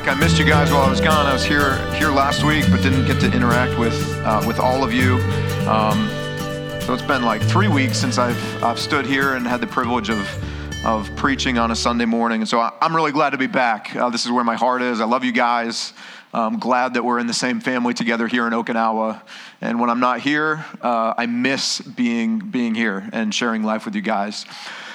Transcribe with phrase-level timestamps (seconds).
[0.00, 0.16] back.
[0.16, 1.26] I missed you guys while I was gone.
[1.26, 4.84] I was here here last week, but didn't get to interact with uh, with all
[4.84, 5.14] of you.
[5.66, 6.08] Um,
[6.82, 10.08] so it's been like three weeks since I've I've stood here and had the privilege
[10.08, 10.28] of
[10.84, 12.42] of preaching on a Sunday morning.
[12.42, 13.94] And so I, am really glad to be back.
[13.96, 15.00] Uh, this is where my heart is.
[15.00, 15.92] I love you guys.
[16.32, 19.20] I'm glad that we're in the same family together here in Okinawa.
[19.60, 23.96] And when I'm not here, uh, I miss being being here and sharing life with
[23.96, 24.46] you guys.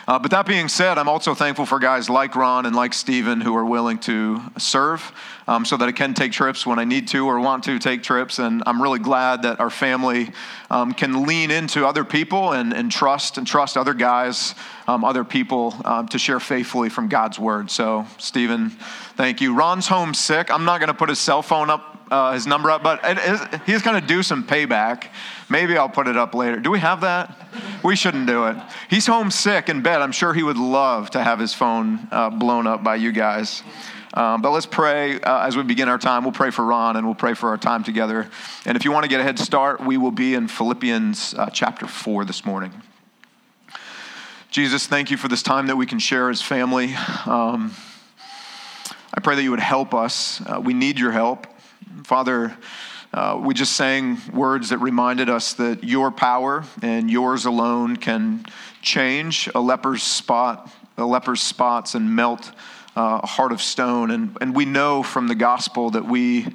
[0.05, 3.39] Uh, but that being said, I'm also thankful for guys like Ron and like Steven
[3.39, 5.13] who are willing to serve
[5.47, 8.03] um, so that I can take trips when I need to or want to take
[8.03, 8.37] trips.
[8.37, 10.31] And I'm really glad that our family
[10.69, 14.55] um, can lean into other people and, and trust and trust other guys,
[14.87, 17.71] um, other people um, to share faithfully from God's word.
[17.71, 18.71] So, Steven,
[19.15, 19.55] thank you.
[19.55, 20.51] Ron's home sick.
[20.51, 23.03] I'm not going to put his cell phone up uh, his number up, but
[23.65, 25.07] he's going to do some payback.
[25.49, 26.59] Maybe I'll put it up later.
[26.59, 27.35] Do we have that?
[27.83, 28.57] We shouldn't do it.
[28.89, 30.01] He's homesick in bed.
[30.01, 33.63] I'm sure he would love to have his phone uh, blown up by you guys.
[34.13, 36.23] Um, but let's pray uh, as we begin our time.
[36.23, 38.29] We'll pray for Ron and we'll pray for our time together.
[38.65, 41.49] And if you want to get a head start, we will be in Philippians uh,
[41.49, 42.71] chapter 4 this morning.
[44.51, 46.93] Jesus, thank you for this time that we can share as family.
[47.25, 47.73] Um,
[49.11, 50.41] I pray that you would help us.
[50.45, 51.47] Uh, we need your help.
[52.03, 52.55] Father,
[53.13, 58.43] uh, we just sang words that reminded us that your power and yours alone can
[58.81, 62.51] change a leper's spot, a leper's spots, and melt
[62.97, 64.09] uh, a heart of stone.
[64.09, 66.51] And, and we know from the gospel that we, uh,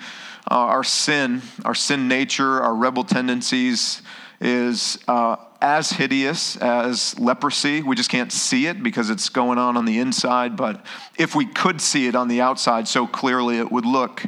[0.51, 4.03] our sin, our sin nature, our rebel tendencies
[4.41, 7.83] is uh, as hideous as leprosy.
[7.83, 10.57] We just can't see it because it's going on on the inside.
[10.57, 10.85] But
[11.17, 14.25] if we could see it on the outside so clearly, it would look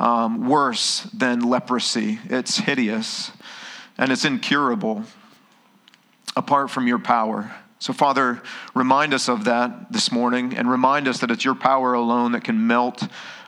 [0.00, 2.18] um, worse than leprosy.
[2.24, 3.30] It's hideous
[3.98, 5.04] and it's incurable
[6.34, 7.54] apart from your power.
[7.78, 8.42] So, Father,
[8.74, 12.44] remind us of that this morning and remind us that it's your power alone that
[12.44, 13.02] can melt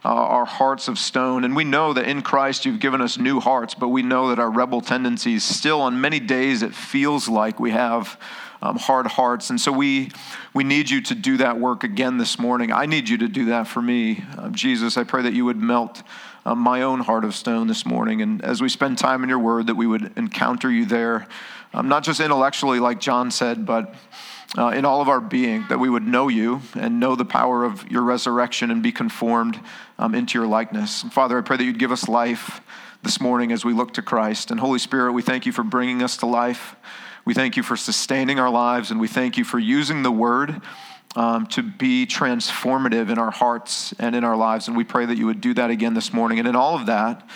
[0.05, 1.45] uh, our hearts of stone.
[1.45, 4.39] And we know that in Christ you've given us new hearts, but we know that
[4.39, 8.19] our rebel tendencies still, on many days, it feels like we have
[8.63, 9.51] um, hard hearts.
[9.51, 10.11] And so we,
[10.55, 12.73] we need you to do that work again this morning.
[12.73, 14.25] I need you to do that for me.
[14.37, 16.03] Uh, Jesus, I pray that you would melt
[16.45, 18.23] uh, my own heart of stone this morning.
[18.23, 21.27] And as we spend time in your word, that we would encounter you there,
[21.73, 23.95] um, not just intellectually, like John said, but
[24.59, 27.65] uh, in all of our being, that we would know you and know the power
[27.65, 29.59] of your resurrection and be conformed
[29.99, 31.03] um, into your likeness.
[31.03, 32.61] And Father, I pray that you'd give us life
[33.03, 34.51] this morning as we look to Christ.
[34.51, 36.77] And Holy Spirit, we thank you for bringing us to life.
[37.25, 40.61] We thank you for sustaining our lives, and we thank you for using the word
[41.15, 44.69] um, to be transformative in our hearts and in our lives.
[44.69, 46.39] And we pray that you would do that again this morning.
[46.39, 47.29] And in all of that,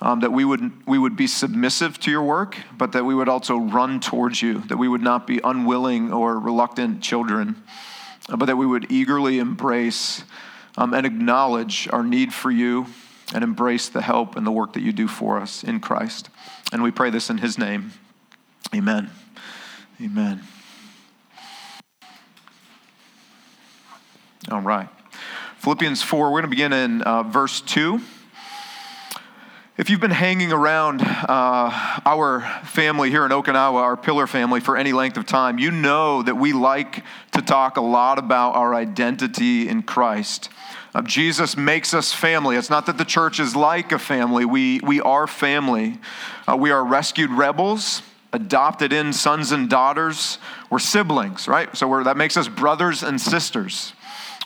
[0.00, 3.28] um, that we would, we would be submissive to your work, but that we would
[3.28, 7.62] also run towards you, that we would not be unwilling or reluctant children,
[8.28, 10.24] but that we would eagerly embrace
[10.76, 12.86] um, and acknowledge our need for you
[13.34, 16.30] and embrace the help and the work that you do for us in Christ.
[16.72, 17.92] And we pray this in his name.
[18.74, 19.10] Amen.
[20.00, 20.42] Amen.
[24.50, 24.88] All right.
[25.58, 28.00] Philippians 4, we're going to begin in uh, verse 2.
[29.76, 34.78] If you've been hanging around uh, our family here in Okinawa, our pillar family, for
[34.78, 38.74] any length of time, you know that we like to talk a lot about our
[38.74, 40.48] identity in Christ.
[40.94, 42.56] Uh, Jesus makes us family.
[42.56, 45.98] It's not that the church is like a family, we, we are family.
[46.46, 48.00] Uh, we are rescued rebels
[48.32, 50.38] adopted in sons and daughters.
[50.70, 51.74] We're siblings, right?
[51.76, 53.94] So that makes us brothers and sisters.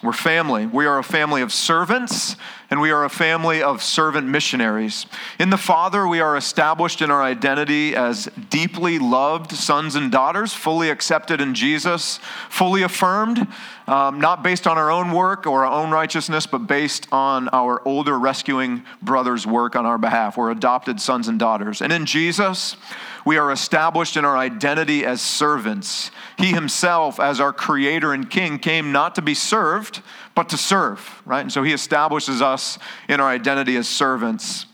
[0.03, 0.67] We're family.
[0.67, 2.35] We are a family of servants,
[2.71, 5.07] and we are a family of servant missionaries.
[5.39, 10.53] In the Father, we are established in our identity as deeply loved sons and daughters,
[10.53, 12.19] fully accepted in Jesus,
[12.51, 13.47] fully affirmed,
[13.87, 17.81] um, not based on our own work or our own righteousness, but based on our
[17.87, 20.37] older rescuing brother's work on our behalf.
[20.37, 21.81] We're adopted sons and daughters.
[21.81, 22.75] And in Jesus,
[23.25, 26.11] we are established in our identity as servants.
[26.39, 30.03] He himself, as our creator and king, came not to be served,
[30.35, 31.41] but to serve, right?
[31.41, 32.79] And so he establishes us
[33.09, 34.67] in our identity as servants.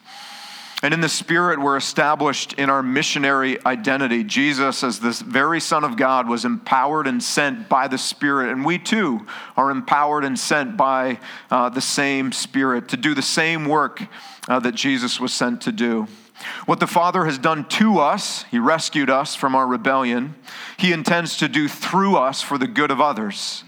[0.80, 4.22] And in the Spirit, we're established in our missionary identity.
[4.22, 8.52] Jesus, as this very Son of God, was empowered and sent by the Spirit.
[8.52, 11.18] And we too are empowered and sent by
[11.50, 14.04] uh, the same Spirit to do the same work
[14.46, 16.06] uh, that Jesus was sent to do.
[16.66, 20.34] What the Father has done to us, He rescued us from our rebellion,
[20.76, 23.64] He intends to do through us for the good of others.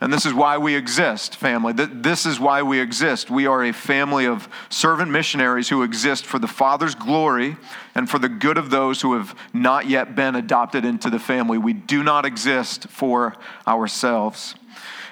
[0.00, 1.72] And this is why we exist, family.
[1.72, 3.30] This is why we exist.
[3.30, 7.56] We are a family of servant missionaries who exist for the Father's glory
[7.96, 11.58] and for the good of those who have not yet been adopted into the family.
[11.58, 13.34] We do not exist for
[13.66, 14.54] ourselves.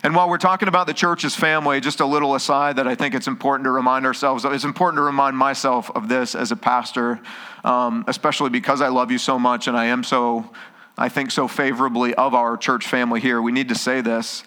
[0.07, 3.17] And while we're talking about the church's family, just a little aside that I think
[3.17, 4.53] it's important to remind ourselves of.
[4.53, 7.19] It's important to remind myself of this as a pastor,
[7.65, 10.49] um, especially because I love you so much and I am so,
[10.97, 13.43] I think, so favorably of our church family here.
[13.43, 14.45] We need to say this.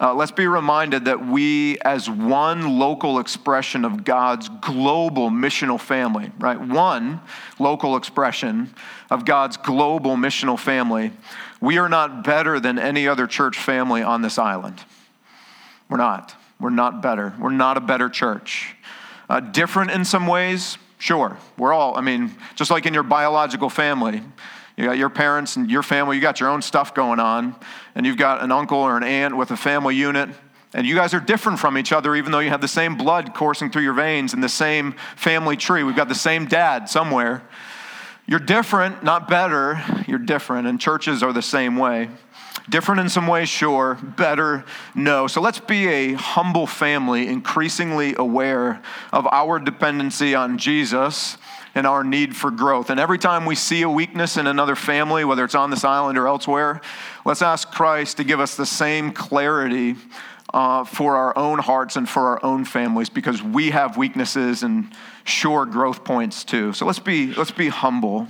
[0.00, 6.32] Uh, let's be reminded that we, as one local expression of God's global missional family,
[6.38, 6.58] right?
[6.58, 7.20] One
[7.58, 8.74] local expression
[9.10, 11.12] of God's global missional family,
[11.60, 14.82] we are not better than any other church family on this island.
[15.92, 16.34] We're not.
[16.58, 17.34] We're not better.
[17.38, 18.74] We're not a better church.
[19.28, 21.36] Uh, different in some ways, sure.
[21.58, 24.22] We're all, I mean, just like in your biological family,
[24.78, 27.54] you got your parents and your family, you got your own stuff going on,
[27.94, 30.30] and you've got an uncle or an aunt with a family unit,
[30.72, 33.34] and you guys are different from each other, even though you have the same blood
[33.34, 35.82] coursing through your veins and the same family tree.
[35.82, 37.42] We've got the same dad somewhere.
[38.26, 39.84] You're different, not better.
[40.06, 42.08] You're different, and churches are the same way.
[42.68, 43.98] Different in some ways, sure.
[44.16, 44.64] Better,
[44.94, 45.26] no.
[45.26, 48.80] So let's be a humble family, increasingly aware
[49.12, 51.36] of our dependency on Jesus
[51.74, 52.90] and our need for growth.
[52.90, 56.18] And every time we see a weakness in another family, whether it's on this island
[56.18, 56.80] or elsewhere,
[57.24, 59.96] let's ask Christ to give us the same clarity
[60.52, 64.92] uh, for our own hearts and for our own families because we have weaknesses and
[65.24, 66.72] sure growth points too.
[66.74, 68.28] So let's be, let's be humble.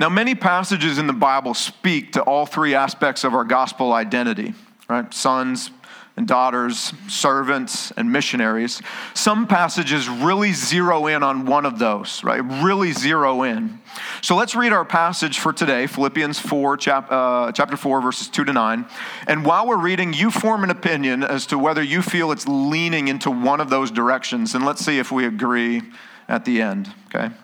[0.00, 4.54] Now, many passages in the Bible speak to all three aspects of our gospel identity,
[4.88, 5.12] right?
[5.14, 5.70] Sons
[6.16, 8.80] and daughters, servants and missionaries.
[9.14, 12.38] Some passages really zero in on one of those, right?
[12.62, 13.80] Really zero in.
[14.20, 18.44] So let's read our passage for today, Philippians 4, chap, uh, chapter 4, verses 2
[18.44, 18.86] to 9.
[19.26, 23.08] And while we're reading, you form an opinion as to whether you feel it's leaning
[23.08, 24.54] into one of those directions.
[24.54, 25.82] And let's see if we agree
[26.28, 27.34] at the end, okay?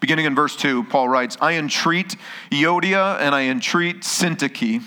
[0.00, 2.16] Beginning in verse 2, Paul writes, I entreat
[2.50, 4.82] Euodia and I entreat Syntyche,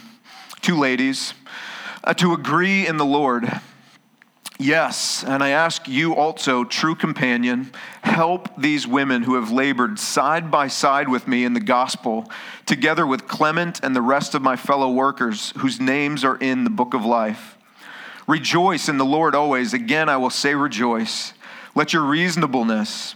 [0.62, 1.34] two ladies,
[2.04, 3.52] uh, to agree in the Lord.
[4.58, 7.72] Yes, and I ask you also, true companion,
[8.04, 12.30] help these women who have labored side by side with me in the gospel,
[12.66, 16.70] together with Clement and the rest of my fellow workers whose names are in the
[16.70, 17.58] book of life.
[18.28, 19.74] Rejoice in the Lord always.
[19.74, 21.34] Again, I will say rejoice.
[21.74, 23.16] Let your reasonableness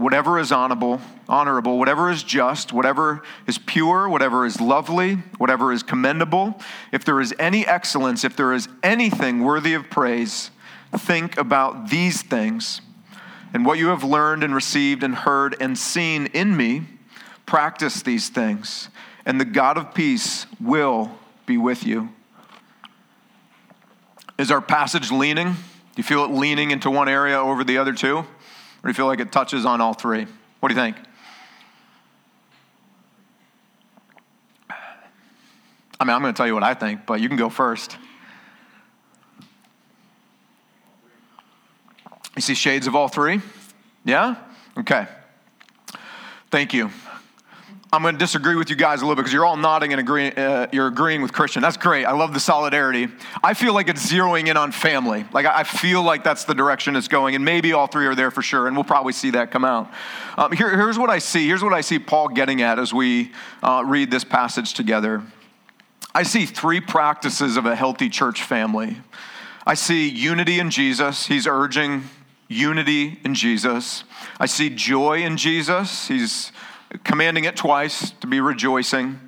[0.00, 0.98] whatever is honorable,
[1.28, 6.58] honorable, whatever is just, whatever is pure, whatever is lovely, whatever is commendable,
[6.90, 10.50] if there is any excellence, if there is anything worthy of praise,
[10.96, 12.80] think about these things.
[13.52, 16.84] And what you have learned and received and heard and seen in me,
[17.44, 18.88] practice these things,
[19.26, 21.12] and the God of peace will
[21.44, 22.08] be with you.
[24.38, 25.48] Is our passage leaning?
[25.48, 25.56] Do
[25.96, 28.24] you feel it leaning into one area over the other two?
[28.82, 30.26] Or do you feel like it touches on all three?
[30.60, 30.96] What do you think?
[36.00, 37.98] I mean, I'm going to tell you what I think, but you can go first.
[42.36, 43.42] You see shades of all three?
[44.04, 44.36] Yeah?
[44.78, 45.06] Okay.
[46.50, 46.90] Thank you.
[47.92, 49.98] I'm going to disagree with you guys a little bit because you're all nodding and
[49.98, 50.38] agreeing.
[50.38, 51.60] Uh, you're agreeing with Christian.
[51.60, 52.04] That's great.
[52.04, 53.08] I love the solidarity.
[53.42, 55.24] I feel like it's zeroing in on family.
[55.32, 58.30] Like I feel like that's the direction it's going, and maybe all three are there
[58.30, 59.90] for sure, and we'll probably see that come out.
[60.38, 61.48] Um, here, here's what I see.
[61.48, 65.24] Here's what I see Paul getting at as we uh, read this passage together.
[66.14, 68.98] I see three practices of a healthy church family.
[69.66, 71.26] I see unity in Jesus.
[71.26, 72.04] He's urging
[72.46, 74.04] unity in Jesus.
[74.38, 76.06] I see joy in Jesus.
[76.06, 76.52] He's
[77.04, 79.20] commanding it twice to be rejoicing.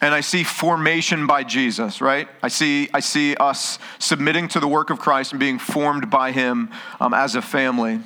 [0.00, 2.28] And I see formation by Jesus, right?
[2.42, 6.30] I see, I see us submitting to the work of Christ and being formed by
[6.30, 8.00] Him um, as a family.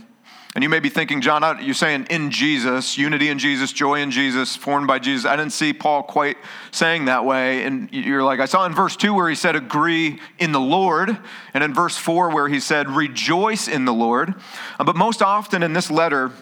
[0.55, 4.11] And you may be thinking, John, you're saying in Jesus, unity in Jesus, joy in
[4.11, 5.25] Jesus, formed by Jesus.
[5.25, 6.37] I didn't see Paul quite
[6.73, 7.65] saying that way.
[7.65, 11.17] And you're like, I saw in verse 2 where he said, agree in the Lord.
[11.55, 14.35] And in verse 4 where he said, rejoice in the Lord.
[14.79, 16.33] Uh, but most often in this letter,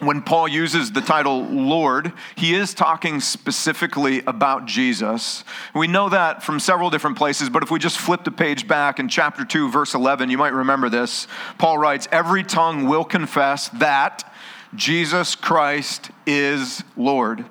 [0.00, 5.44] when Paul uses the title Lord, he is talking specifically about Jesus.
[5.74, 8.98] We know that from several different places, but if we just flip the page back
[8.98, 11.26] in chapter 2, verse 11, you might remember this.
[11.58, 14.30] Paul writes, Every tongue will confess that
[14.74, 17.44] Jesus Christ is Lord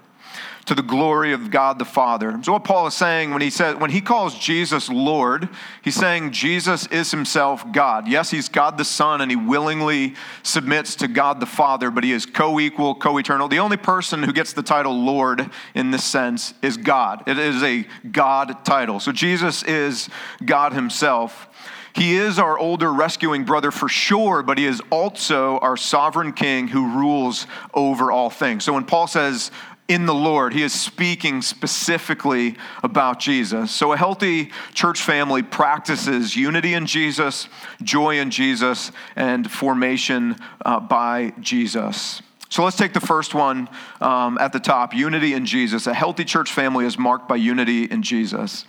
[0.70, 2.40] to the glory of God the Father.
[2.44, 5.50] So what Paul is saying when he says when he calls Jesus Lord,
[5.82, 8.08] he's saying Jesus is himself God.
[8.08, 12.12] Yes, he's God the Son and he willingly submits to God the Father, but he
[12.12, 13.48] is co-equal, co-eternal.
[13.48, 17.24] The only person who gets the title Lord in this sense is God.
[17.26, 19.00] It is a God title.
[19.00, 20.08] So Jesus is
[20.46, 21.48] God himself.
[21.94, 26.68] He is our older rescuing brother for sure, but he is also our sovereign king
[26.68, 28.64] who rules over all things.
[28.64, 29.52] So when Paul says
[29.90, 30.54] in the Lord.
[30.54, 33.72] He is speaking specifically about Jesus.
[33.72, 37.50] So, a healthy church family practices unity in Jesus,
[37.84, 42.22] joy in Jesus, and formation uh, by Jesus.
[42.52, 43.70] So let's take the first one
[44.02, 45.86] um, at the top unity in Jesus.
[45.86, 48.66] A healthy church family is marked by unity in Jesus.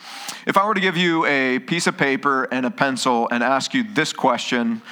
[0.46, 3.72] If I were to give you a piece of paper and a pencil and ask
[3.72, 4.82] you this question,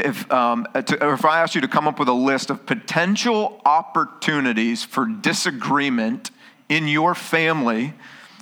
[0.00, 3.60] if, um, to, if I asked you to come up with a list of potential
[3.64, 6.30] opportunities for disagreement
[6.68, 7.94] in your family,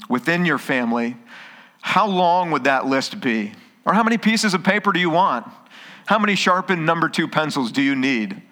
[0.09, 1.17] within your family,
[1.81, 3.53] how long would that list be?
[3.85, 5.47] Or how many pieces of paper do you want?
[6.07, 8.43] How many sharpened number two pencils do you need?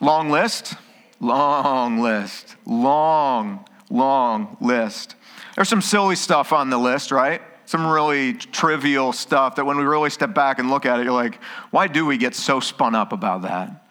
[0.00, 0.74] Long list?
[1.20, 2.56] Long list.
[2.64, 5.16] Long, long list.
[5.54, 7.42] There's some silly stuff on the list, right?
[7.70, 11.12] Some really trivial stuff that when we really step back and look at it, you're
[11.12, 13.86] like, why do we get so spun up about that?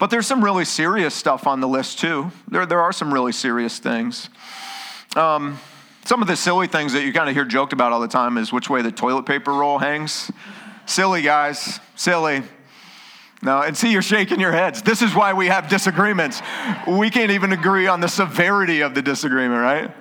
[0.00, 2.32] But there's some really serious stuff on the list too.
[2.48, 4.28] There, there are some really serious things.
[5.14, 5.60] Um,
[6.04, 8.36] some of the silly things that you kind of hear joked about all the time
[8.38, 10.28] is which way the toilet paper roll hangs.
[10.86, 12.42] Silly, guys, silly.
[13.40, 14.82] No, and see, you're shaking your heads.
[14.82, 16.42] This is why we have disagreements.
[16.88, 19.94] We can't even agree on the severity of the disagreement, right?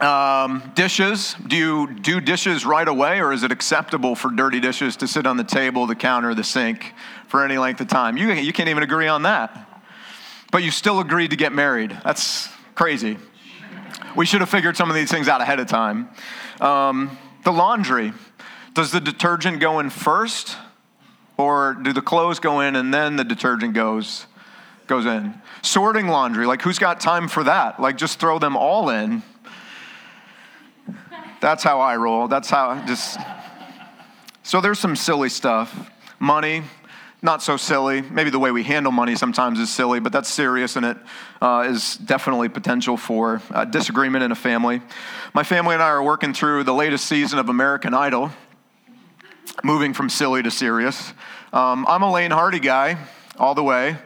[0.00, 1.36] Um, dishes.
[1.46, 5.26] Do you do dishes right away, or is it acceptable for dirty dishes to sit
[5.26, 6.94] on the table, the counter, the sink
[7.28, 8.16] for any length of time?
[8.16, 9.82] You, you can't even agree on that.
[10.50, 11.96] But you still agreed to get married.
[12.02, 13.18] That's crazy.
[14.16, 16.08] We should have figured some of these things out ahead of time.
[16.62, 18.14] Um, the laundry.
[18.72, 20.56] Does the detergent go in first,
[21.36, 24.26] or do the clothes go in and then the detergent goes
[24.86, 25.34] goes in?
[25.60, 26.46] Sorting laundry.
[26.46, 27.80] Like who's got time for that?
[27.80, 29.22] Like just throw them all in
[31.40, 32.28] that's how I roll.
[32.28, 33.18] That's how just.
[34.42, 35.90] So there's some silly stuff.
[36.18, 36.62] Money,
[37.22, 38.02] not so silly.
[38.02, 40.96] Maybe the way we handle money sometimes is silly, but that's serious and it
[41.40, 44.80] uh, is definitely potential for uh, disagreement in a family.
[45.34, 48.30] My family and I are working through the latest season of American Idol,
[49.62, 51.12] moving from silly to serious.
[51.52, 52.98] Um, I'm a Laine Hardy guy
[53.38, 53.96] all the way.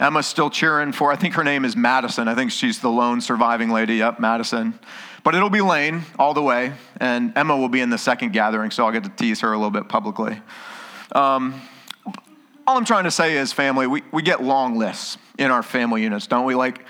[0.00, 2.26] Emma's still cheering for, I think her name is Madison.
[2.26, 3.96] I think she's the lone surviving lady.
[3.96, 4.78] Yep, Madison.
[5.24, 8.70] But it'll be Laine all the way, and Emma will be in the second gathering,
[8.70, 10.40] so I'll get to tease her a little bit publicly.
[11.12, 11.60] Um,
[12.66, 16.02] all I'm trying to say is, family, we, we get long lists in our family
[16.02, 16.54] units, don't we?
[16.54, 16.84] Like,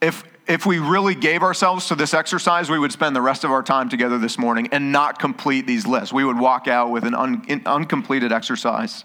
[0.00, 3.50] if if we really gave ourselves to this exercise, we would spend the rest of
[3.50, 6.10] our time together this morning and not complete these lists.
[6.10, 9.04] We would walk out with an un, uncompleted exercise.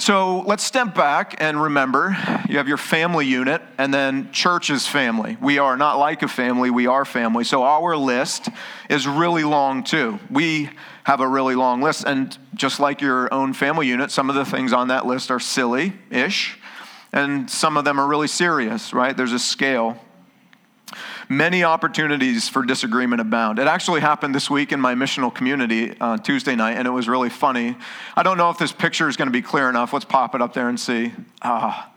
[0.00, 2.16] So let's step back and remember
[2.48, 5.36] you have your family unit and then church's family.
[5.40, 7.44] We are not like a family, we are family.
[7.44, 8.48] So our list
[8.90, 10.18] is really long too.
[10.28, 10.70] We
[11.04, 12.04] have a really long list.
[12.04, 15.40] And just like your own family unit, some of the things on that list are
[15.40, 16.58] silly ish,
[17.12, 19.16] and some of them are really serious, right?
[19.16, 20.00] There's a scale.
[21.28, 23.58] Many opportunities for disagreement abound.
[23.58, 27.08] It actually happened this week in my missional community uh, Tuesday night, and it was
[27.08, 27.76] really funny.
[28.14, 29.92] I don't know if this picture is going to be clear enough.
[29.92, 31.12] Let's pop it up there and see.
[31.42, 31.90] Ah.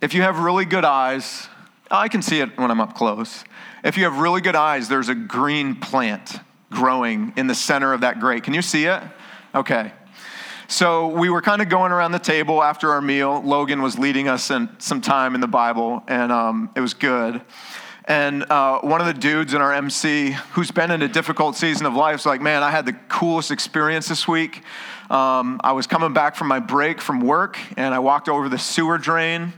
[0.00, 1.48] If you have really good eyes,
[1.90, 3.42] I can see it when I'm up close.
[3.82, 6.38] If you have really good eyes, there's a green plant
[6.70, 8.44] growing in the center of that grate.
[8.44, 9.02] Can you see it?
[9.54, 9.92] Okay.
[10.70, 13.42] So we were kind of going around the table after our meal.
[13.42, 17.40] Logan was leading us in some time in the Bible, and um, it was good.
[18.08, 21.84] And uh, one of the dudes in our MC who's been in a difficult season
[21.84, 24.62] of life is like, man, I had the coolest experience this week.
[25.10, 28.58] Um, I was coming back from my break from work, and I walked over the
[28.58, 29.52] sewer drain,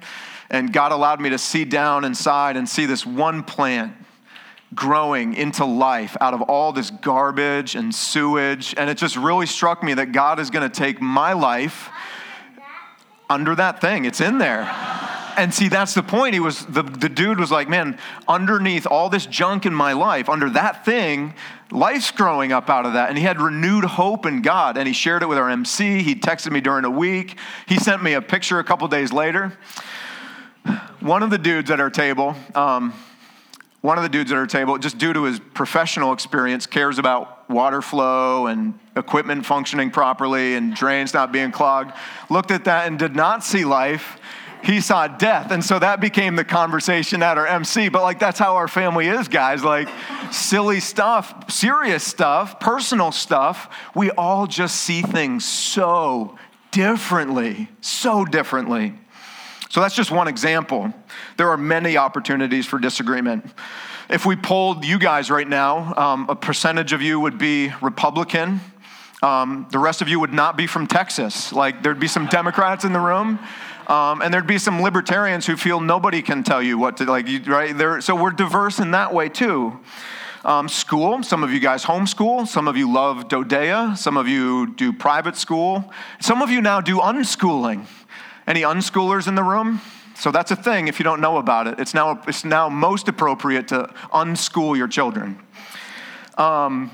[0.51, 3.95] and God allowed me to see down inside and see this one plant
[4.75, 8.75] growing into life out of all this garbage and sewage.
[8.77, 11.89] And it just really struck me that God is going to take my life
[13.29, 14.07] under that thing.
[14.07, 14.65] It's in there
[15.41, 16.35] and see, that's the point.
[16.35, 20.29] He was the, the dude was like, man, underneath all this junk in my life,
[20.29, 21.35] under that thing,
[21.71, 23.09] life's growing up out of that.
[23.09, 24.77] And he had renewed hope in God.
[24.77, 26.03] And he shared it with our MC.
[26.03, 27.39] He texted me during a week.
[27.67, 29.57] He sent me a picture a couple days later.
[31.01, 32.93] One of the dudes at our table, um,
[33.81, 37.49] one of the dudes at our table, just due to his professional experience, cares about
[37.49, 41.93] water flow and equipment functioning properly and drains not being clogged,
[42.29, 44.19] looked at that and did not see life.
[44.63, 45.51] He saw death.
[45.51, 47.89] And so that became the conversation at our MC.
[47.89, 49.65] But like, that's how our family is, guys.
[49.65, 49.89] Like,
[50.31, 53.75] silly stuff, serious stuff, personal stuff.
[53.95, 56.39] We all just see things so
[56.71, 58.95] differently, so differently.
[59.71, 60.93] So that's just one example.
[61.37, 63.45] There are many opportunities for disagreement.
[64.09, 68.61] If we polled you guys right now, um, a percentage of you would be Republican.
[69.23, 71.53] Um, the rest of you would not be from Texas.
[71.53, 73.39] Like there'd be some Democrats in the room.
[73.87, 77.27] Um, and there'd be some libertarians who feel nobody can tell you what to like.
[77.27, 79.81] You, right so we're diverse in that way too.
[80.45, 84.73] Um, school, some of you guys homeschool, some of you love DoDEA, some of you
[84.75, 87.87] do private school, some of you now do unschooling.
[88.47, 89.83] Any unschoolers in the room?
[90.15, 91.79] So that's a thing if you don't know about it.
[91.79, 95.39] It's now, it's now most appropriate to unschool your children.
[96.39, 96.91] Um,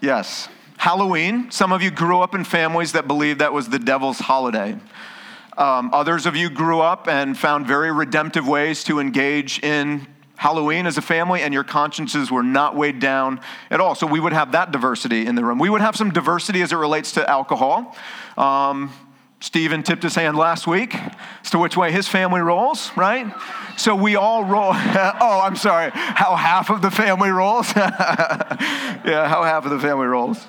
[0.00, 0.48] yes.
[0.76, 4.76] Halloween, some of you grew up in families that believed that was the devil's holiday.
[5.58, 10.86] Um, others of you grew up and found very redemptive ways to engage in Halloween
[10.86, 13.96] as a family, and your consciences were not weighed down at all.
[13.96, 15.58] So we would have that diversity in the room.
[15.58, 17.96] We would have some diversity as it relates to alcohol.
[18.36, 18.92] Um,
[19.40, 20.94] Stephen tipped his hand last week
[21.42, 23.26] as to which way his family rolls, right?
[23.76, 24.70] So we all roll.
[24.74, 25.90] oh, I'm sorry.
[25.92, 27.72] How half of the family rolls?
[27.76, 30.46] yeah, how half of the family rolls.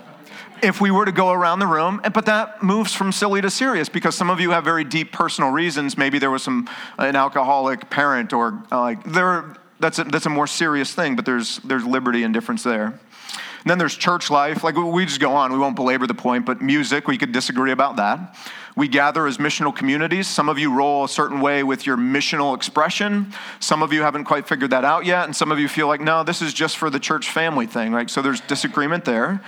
[0.61, 3.89] If we were to go around the room, but that moves from silly to serious
[3.89, 5.97] because some of you have very deep personal reasons.
[5.97, 9.55] Maybe there was some an alcoholic parent, or uh, like there.
[9.79, 11.15] That's a, that's a more serious thing.
[11.15, 12.85] But there's there's liberty and difference there.
[12.87, 14.63] And then there's church life.
[14.63, 15.51] Like we just go on.
[15.51, 16.45] We won't belabor the point.
[16.45, 18.35] But music, we could disagree about that.
[18.79, 20.25] We gather as missional communities.
[20.25, 23.33] Some of you roll a certain way with your missional expression.
[23.59, 25.25] Some of you haven't quite figured that out yet.
[25.25, 27.91] And some of you feel like, no, this is just for the church family thing,
[27.91, 28.09] right?
[28.09, 29.41] So there's disagreement there.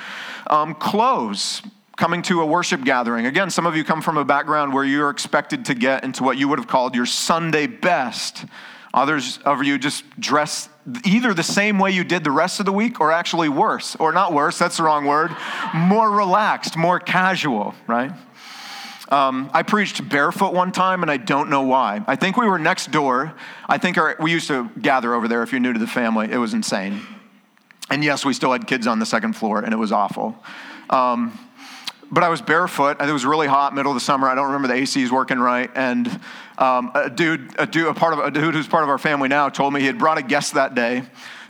[0.47, 1.61] Um, clothes
[1.95, 3.25] coming to a worship gathering.
[3.25, 6.37] Again, some of you come from a background where you're expected to get into what
[6.37, 8.43] you would have called your Sunday best.
[8.93, 10.67] Others of you just dress
[11.05, 14.11] either the same way you did the rest of the week or actually worse, or
[14.11, 15.31] not worse, that's the wrong word,
[15.73, 18.11] more relaxed, more casual, right?
[19.11, 22.01] Um, I preached barefoot one time, and I don't know why.
[22.07, 23.33] I think we were next door.
[23.67, 26.31] I think our, we used to gather over there if you're new to the family.
[26.31, 27.01] It was insane.
[27.89, 30.41] And yes, we still had kids on the second floor, and it was awful.
[30.89, 31.37] Um,
[32.09, 33.01] but I was barefoot.
[33.01, 34.29] It was really hot, middle of the summer.
[34.29, 35.69] I don't remember the ACs working right.
[35.75, 36.07] And
[36.57, 39.27] um, a dude, a dude, a part of a dude who's part of our family
[39.27, 41.03] now, told me he had brought a guest that day,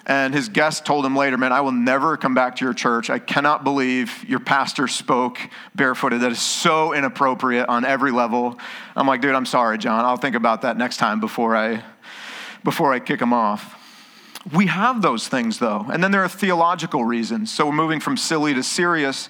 [0.05, 3.09] and his guest told him later, Man, I will never come back to your church.
[3.09, 5.39] I cannot believe your pastor spoke
[5.75, 6.21] barefooted.
[6.21, 8.59] That is so inappropriate on every level.
[8.95, 10.05] I'm like, Dude, I'm sorry, John.
[10.05, 11.83] I'll think about that next time before I,
[12.63, 13.77] before I kick him off.
[14.53, 15.85] We have those things though.
[15.91, 17.51] And then there are theological reasons.
[17.51, 19.29] So we're moving from silly to serious.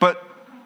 [0.00, 0.22] But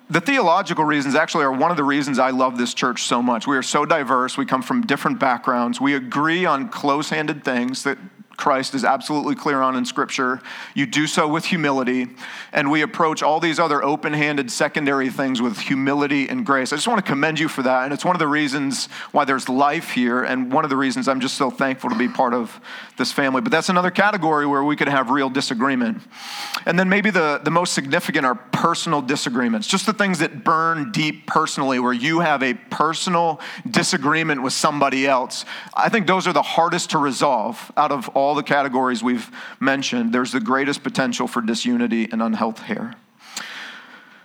[0.08, 3.46] the theological reasons actually are one of the reasons I love this church so much.
[3.46, 4.36] We are so diverse.
[4.36, 5.80] We come from different backgrounds.
[5.80, 7.98] We agree on close handed things that
[8.40, 10.40] Christ is absolutely clear on in Scripture.
[10.74, 12.08] You do so with humility,
[12.52, 16.72] and we approach all these other open handed secondary things with humility and grace.
[16.72, 19.26] I just want to commend you for that, and it's one of the reasons why
[19.26, 22.32] there's life here, and one of the reasons I'm just so thankful to be part
[22.32, 22.60] of
[22.96, 23.42] this family.
[23.42, 26.02] But that's another category where we could have real disagreement.
[26.64, 30.92] And then maybe the, the most significant are personal disagreements, just the things that burn
[30.92, 35.44] deep personally, where you have a personal disagreement with somebody else.
[35.74, 39.28] I think those are the hardest to resolve out of all all the categories we've
[39.58, 42.94] mentioned, there's the greatest potential for disunity and unhealth here.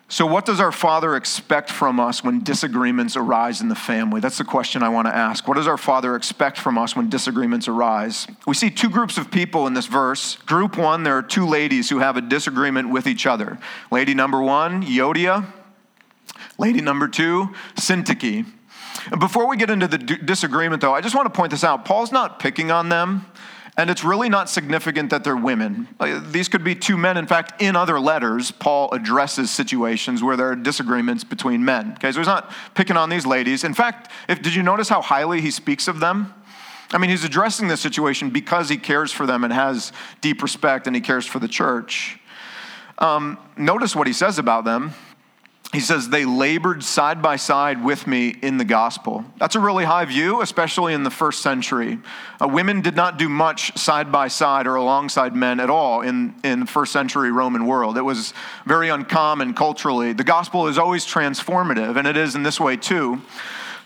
[0.10, 4.22] So, what does our Father expect from us when disagreements arise in the family?
[4.22, 5.48] That's the question I want to ask.
[5.48, 8.28] What does our Father expect from us when disagreements arise?
[8.46, 10.36] We see two groups of people in this verse.
[10.36, 13.58] Group one, there are two ladies who have a disagreement with each other.
[13.90, 15.48] Lady number one, Euodia.
[16.60, 18.46] Lady number two, Syntyche.
[19.20, 21.86] Before we get into the disagreement, though, I just want to point this out.
[21.86, 23.26] Paul's not picking on them.
[23.78, 25.90] And it's really not significant that they're women.
[26.32, 27.18] These could be two men.
[27.18, 31.92] In fact, in other letters, Paul addresses situations where there are disagreements between men.
[31.94, 33.66] Okay, so he's not picking on these ladies.
[33.66, 36.34] In fact, if, did you notice how highly he speaks of them?
[36.92, 40.88] I mean, he's addressing this situation because he cares for them and has deep respect
[40.88, 42.18] and he cares for the church.
[42.98, 44.94] Um, notice what he says about them.
[45.74, 49.26] He says, they labored side by side with me in the gospel.
[49.38, 52.00] That's a really high view, especially in the first century.
[52.42, 56.36] Uh, women did not do much side by side or alongside men at all in,
[56.44, 57.98] in the first century Roman world.
[57.98, 58.34] It was
[58.66, 60.14] very uncommon culturally.
[60.14, 63.22] The gospel is always transformative, and it is in this way too.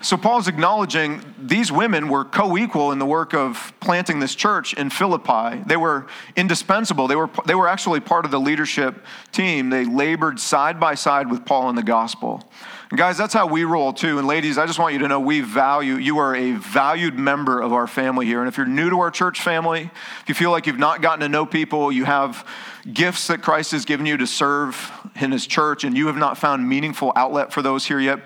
[0.01, 4.73] So Paul's acknowledging these women were co equal in the work of planting this church
[4.73, 5.61] in Philippi.
[5.65, 6.07] They were
[6.37, 7.07] indispensable.
[7.07, 9.69] They were, they were actually part of the leadership team.
[9.69, 12.49] They labored side by side with Paul in the gospel.
[12.89, 14.17] And guys, that's how we roll too.
[14.17, 17.59] And ladies, I just want you to know we value, you are a valued member
[17.59, 18.39] of our family here.
[18.39, 21.19] And if you're new to our church family, if you feel like you've not gotten
[21.19, 22.47] to know people, you have
[22.91, 26.37] gifts that Christ has given you to serve in his church, and you have not
[26.37, 28.21] found meaningful outlet for those here yet,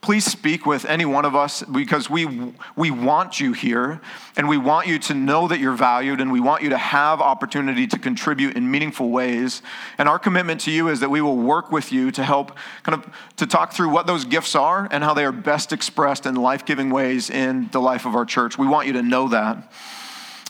[0.00, 4.00] please speak with any one of us because we, we want you here
[4.36, 7.20] and we want you to know that you're valued and we want you to have
[7.20, 9.60] opportunity to contribute in meaningful ways.
[9.98, 13.02] And our commitment to you is that we will work with you to help kind
[13.02, 16.36] of to talk through what those gifts are and how they are best expressed in
[16.36, 18.56] life-giving ways in the life of our church.
[18.56, 19.72] We want you to know that.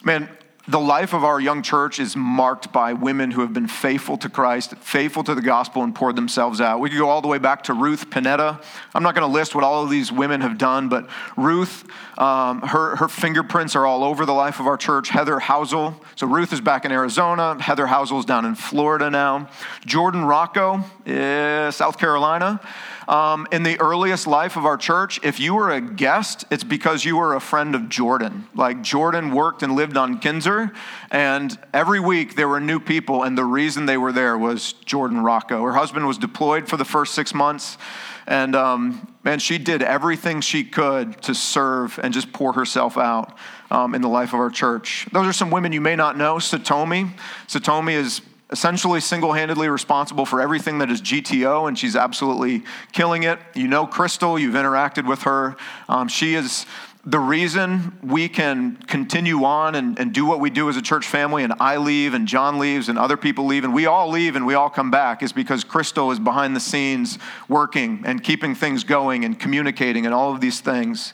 [0.05, 0.29] Man
[0.69, 4.29] the life of our young church is marked by women who have been faithful to
[4.29, 6.79] Christ, faithful to the gospel, and poured themselves out.
[6.81, 8.63] We could go all the way back to Ruth Panetta.
[8.95, 11.85] I'm not going to list what all of these women have done, but Ruth,
[12.19, 15.09] um, her, her fingerprints are all over the life of our church.
[15.09, 15.95] Heather Housel.
[16.17, 17.61] So Ruth is back in Arizona.
[17.61, 19.49] Heather Housel is down in Florida now.
[19.87, 22.61] Jordan Rocco, is South Carolina.
[23.09, 27.07] Um, in the earliest life of our church, if you were a guest, it's because
[27.07, 28.47] you were a friend of Jordan.
[28.55, 30.75] Like Jordan worked and lived on Kinser,
[31.11, 35.23] and every week there were new people, and the reason they were there was Jordan
[35.23, 35.63] Rocco.
[35.63, 37.79] Her husband was deployed for the first six months,
[38.27, 43.39] and um, man, she did everything she could to serve and just pour herself out
[43.71, 45.09] um, in the life of our church.
[45.13, 46.37] Those are some women you may not know.
[46.37, 47.19] Satomi.
[47.47, 53.25] Satomi is essentially single handedly responsible for everything that is GTO, and she's absolutely killing
[53.25, 53.39] it.
[53.55, 55.57] You know Crystal, you've interacted with her.
[55.89, 56.67] Um, she is
[57.05, 61.07] the reason we can continue on and, and do what we do as a church
[61.07, 64.37] family, and I leave, and John leaves, and other people leave, and we all leave,
[64.37, 68.55] and we all come back, is because Crystal is behind the scenes working and keeping
[68.55, 71.13] things going and communicating and all of these things.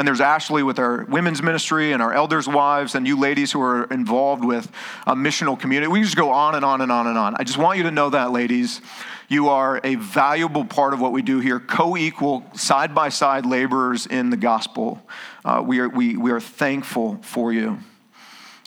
[0.00, 3.60] And there's Ashley with our women's ministry and our elders' wives and you ladies who
[3.60, 4.72] are involved with
[5.06, 5.92] a missional community.
[5.92, 7.34] We just go on and on and on and on.
[7.38, 8.80] I just want you to know that, ladies.
[9.28, 13.44] You are a valuable part of what we do here, co equal, side by side
[13.44, 15.02] laborers in the gospel.
[15.44, 17.78] Uh, we, are, we, we are thankful for you.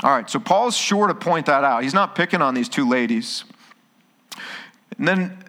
[0.04, 1.82] All right, so Paul's sure to point that out.
[1.82, 3.44] He's not picking on these two ladies.
[5.00, 5.43] And then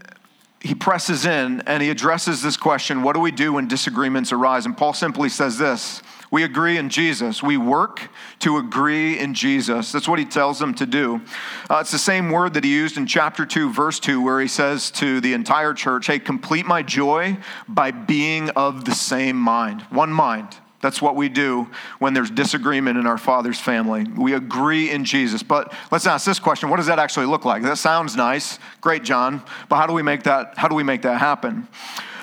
[0.65, 4.65] he presses in and he addresses this question what do we do when disagreements arise?
[4.65, 7.43] And Paul simply says this we agree in Jesus.
[7.43, 8.09] We work
[8.41, 9.93] to agree in Jesus.
[9.93, 11.21] That's what he tells them to do.
[11.71, 14.49] Uh, it's the same word that he used in chapter 2, verse 2, where he
[14.49, 17.37] says to the entire church, Hey, complete my joy
[17.69, 20.57] by being of the same mind, one mind.
[20.85, 24.05] That's what we do when there's disagreement in our Father's family.
[24.05, 25.43] We agree in Jesus.
[25.43, 27.63] But let's ask this question what does that actually look like?
[27.63, 28.59] That sounds nice.
[28.83, 29.43] Great, John.
[29.71, 31.67] But how do we make that, how do we make that happen?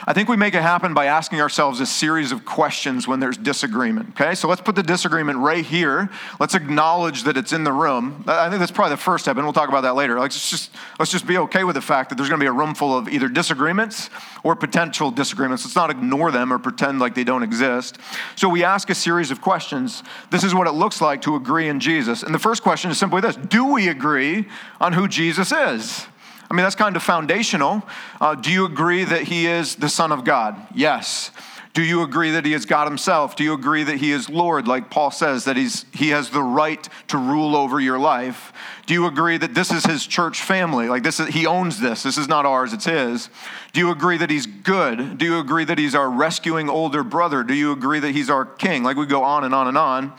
[0.07, 3.37] I think we make it happen by asking ourselves a series of questions when there's
[3.37, 4.09] disagreement.
[4.09, 6.09] Okay, so let's put the disagreement right here.
[6.39, 8.23] Let's acknowledge that it's in the room.
[8.27, 10.19] I think that's probably the first step, and we'll talk about that later.
[10.19, 12.51] Let's just let's just be okay with the fact that there's going to be a
[12.51, 14.09] room full of either disagreements
[14.43, 15.65] or potential disagreements.
[15.65, 17.99] Let's not ignore them or pretend like they don't exist.
[18.35, 20.03] So we ask a series of questions.
[20.31, 22.23] This is what it looks like to agree in Jesus.
[22.23, 24.47] And the first question is simply this: Do we agree
[24.79, 26.07] on who Jesus is?
[26.51, 27.81] I mean, that's kind of foundational.
[28.19, 30.57] Uh, do you agree that he is the Son of God?
[30.75, 31.31] Yes.
[31.73, 33.37] Do you agree that he is God himself?
[33.37, 36.43] Do you agree that he is Lord, like Paul says, that he's, he has the
[36.43, 38.51] right to rule over your life?
[38.85, 40.89] Do you agree that this is his church family?
[40.89, 42.03] Like this is, he owns this.
[42.03, 43.29] This is not ours, it's his.
[43.71, 45.17] Do you agree that he's good?
[45.17, 47.45] Do you agree that he's our rescuing older brother?
[47.45, 48.83] Do you agree that he's our king?
[48.83, 50.11] Like we go on and on and on.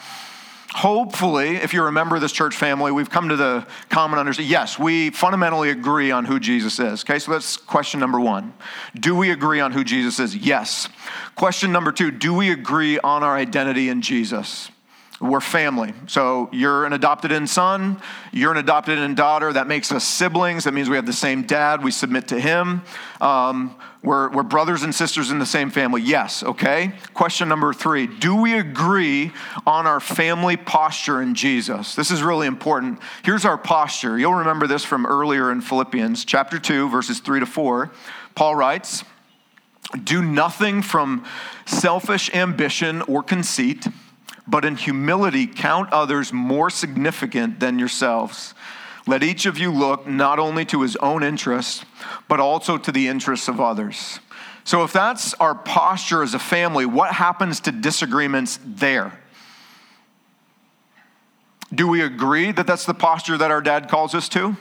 [0.75, 4.51] Hopefully, if you remember this church family, we've come to the common understanding.
[4.51, 7.05] Yes, we fundamentally agree on who Jesus is.
[7.05, 8.55] Okay, so that's question number one.
[8.99, 10.35] Do we agree on who Jesus is?
[10.35, 10.89] Yes.
[11.35, 14.71] Question number two Do we agree on our identity in Jesus?
[15.21, 15.95] We're family.
[16.09, 18.01] So you're an adopted in son,
[18.33, 19.53] you're an adopted in daughter.
[19.53, 20.65] That makes us siblings.
[20.65, 21.85] That means we have the same dad.
[21.85, 22.83] We submit to him.
[23.21, 26.03] Um, we're, we're brothers and sisters in the same family.
[26.03, 26.93] Yes, okay.
[27.15, 29.33] Question number three Do we agree
[29.67, 31.95] on our family posture in Jesus?
[31.95, 32.99] This is really important.
[33.25, 34.19] Here's our posture.
[34.19, 37.93] You'll remember this from earlier in Philippians chapter 2, verses 3 to 4.
[38.35, 39.05] Paul writes,
[40.03, 41.25] Do nothing from
[41.65, 43.87] selfish ambition or conceit
[44.47, 48.55] but in humility count others more significant than yourselves.
[49.07, 51.85] Let each of you look not only to his own interests,
[52.33, 54.18] but also to the interests of others.
[54.64, 59.21] So, if that's our posture as a family, what happens to disagreements there?
[61.75, 64.57] Do we agree that that's the posture that our dad calls us to?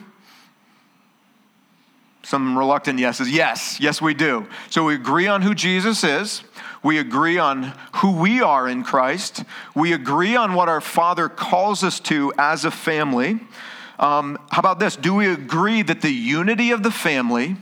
[2.22, 3.30] Some reluctant yeses.
[3.30, 4.46] Yes, yes, we do.
[4.68, 6.44] So we agree on who Jesus is.
[6.82, 9.44] We agree on who we are in Christ.
[9.74, 13.40] We agree on what our Father calls us to as a family.
[14.02, 14.96] Um, how about this?
[14.96, 17.56] Do we agree that the unity of the family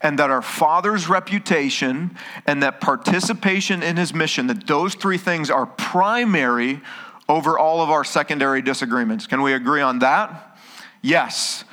[0.00, 5.50] and that our Father's reputation and that participation in His mission, that those three things
[5.50, 6.80] are primary
[7.28, 9.28] over all of our secondary disagreements?
[9.28, 10.58] Can we agree on that?
[11.00, 11.64] Yes.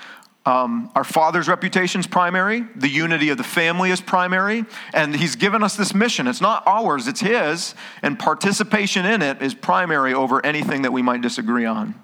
[0.45, 2.65] Um, our father's reputation is primary.
[2.75, 4.65] The unity of the family is primary.
[4.93, 6.27] And he's given us this mission.
[6.27, 7.75] It's not ours, it's his.
[8.01, 11.95] And participation in it is primary over anything that we might disagree on.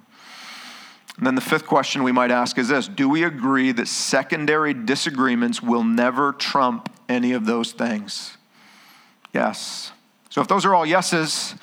[1.18, 4.74] And then the fifth question we might ask is this Do we agree that secondary
[4.74, 8.38] disagreements will never trump any of those things?
[9.34, 9.92] Yes.
[10.30, 11.56] So if those are all yeses,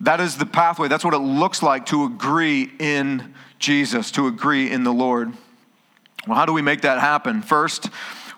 [0.00, 0.88] that is the pathway.
[0.88, 5.32] That's what it looks like to agree in Jesus, to agree in the Lord.
[6.26, 7.42] Well, how do we make that happen?
[7.42, 7.88] First,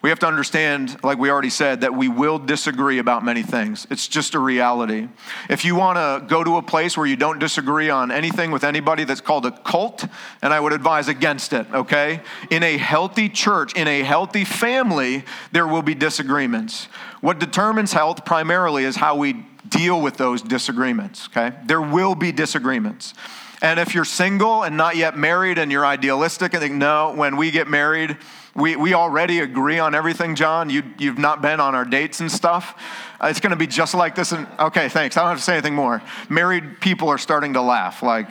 [0.04, 3.86] we have to understand, like we already said, that we will disagree about many things.
[3.88, 5.08] It's just a reality.
[5.48, 8.64] If you want to go to a place where you don't disagree on anything with
[8.64, 10.04] anybody, that's called a cult,
[10.42, 12.20] and I would advise against it, okay?
[12.50, 16.84] In a healthy church, in a healthy family, there will be disagreements.
[17.22, 21.56] What determines health primarily is how we deal with those disagreements, okay?
[21.64, 23.14] There will be disagreements.
[23.62, 27.38] And if you're single and not yet married and you're idealistic and think, no, when
[27.38, 28.18] we get married,
[28.54, 30.70] we, we already agree on everything, John.
[30.70, 32.80] You, you've not been on our dates and stuff.
[33.20, 34.32] Uh, it's going to be just like this.
[34.32, 35.16] And okay, thanks.
[35.16, 36.02] I don't have to say anything more.
[36.28, 38.02] Married people are starting to laugh.
[38.02, 38.28] Like,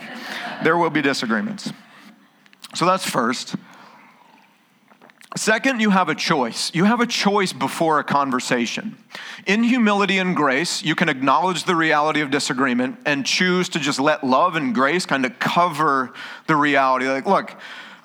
[0.63, 1.71] there will be disagreements.
[2.73, 3.55] So that's first.
[5.35, 6.71] Second, you have a choice.
[6.75, 8.95] You have a choice before a conversation.
[9.47, 13.99] In humility and grace, you can acknowledge the reality of disagreement and choose to just
[13.99, 16.13] let love and grace kind of cover
[16.45, 17.07] the reality.
[17.07, 17.55] Like, look,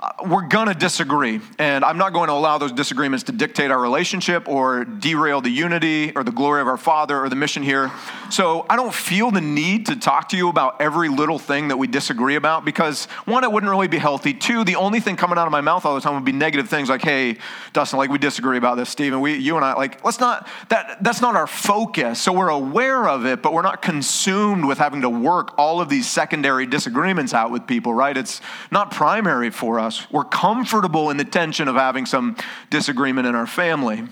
[0.01, 1.41] Uh, we're going to disagree.
[1.59, 5.51] And I'm not going to allow those disagreements to dictate our relationship or derail the
[5.51, 7.91] unity or the glory of our Father or the mission here.
[8.31, 11.79] So I don't feel the need to talk to you about every little thing that
[11.79, 14.35] we disagree about because, one, it wouldn't really be healthy.
[14.35, 16.69] Two, the only thing coming out of my mouth all the time would be negative
[16.69, 17.37] things like, hey,
[17.73, 19.21] Dustin, like we disagree about this, Stephen.
[19.21, 22.23] We, you and I, like, let's not, that, that's not our focus.
[22.23, 25.89] So we're aware of it, but we're not consumed with having to work all of
[25.89, 28.17] these secondary disagreements out with people, right?
[28.17, 30.11] It's not primary for us us.
[30.11, 32.37] We're comfortable in the tension of having some
[32.70, 34.05] disagreement in our family.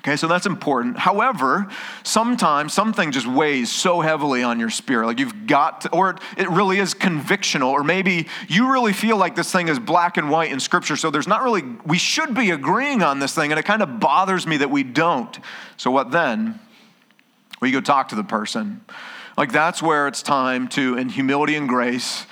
[0.00, 0.96] Okay, so that's important.
[0.96, 1.68] However,
[2.04, 5.06] sometimes something just weighs so heavily on your spirit.
[5.06, 9.34] Like you've got to, or it really is convictional, or maybe you really feel like
[9.34, 12.50] this thing is black and white in Scripture, so there's not really, we should be
[12.50, 15.36] agreeing on this thing, and it kind of bothers me that we don't.
[15.76, 16.60] So what then?
[17.60, 18.82] Well, you go talk to the person.
[19.36, 22.24] Like that's where it's time to, in humility and grace,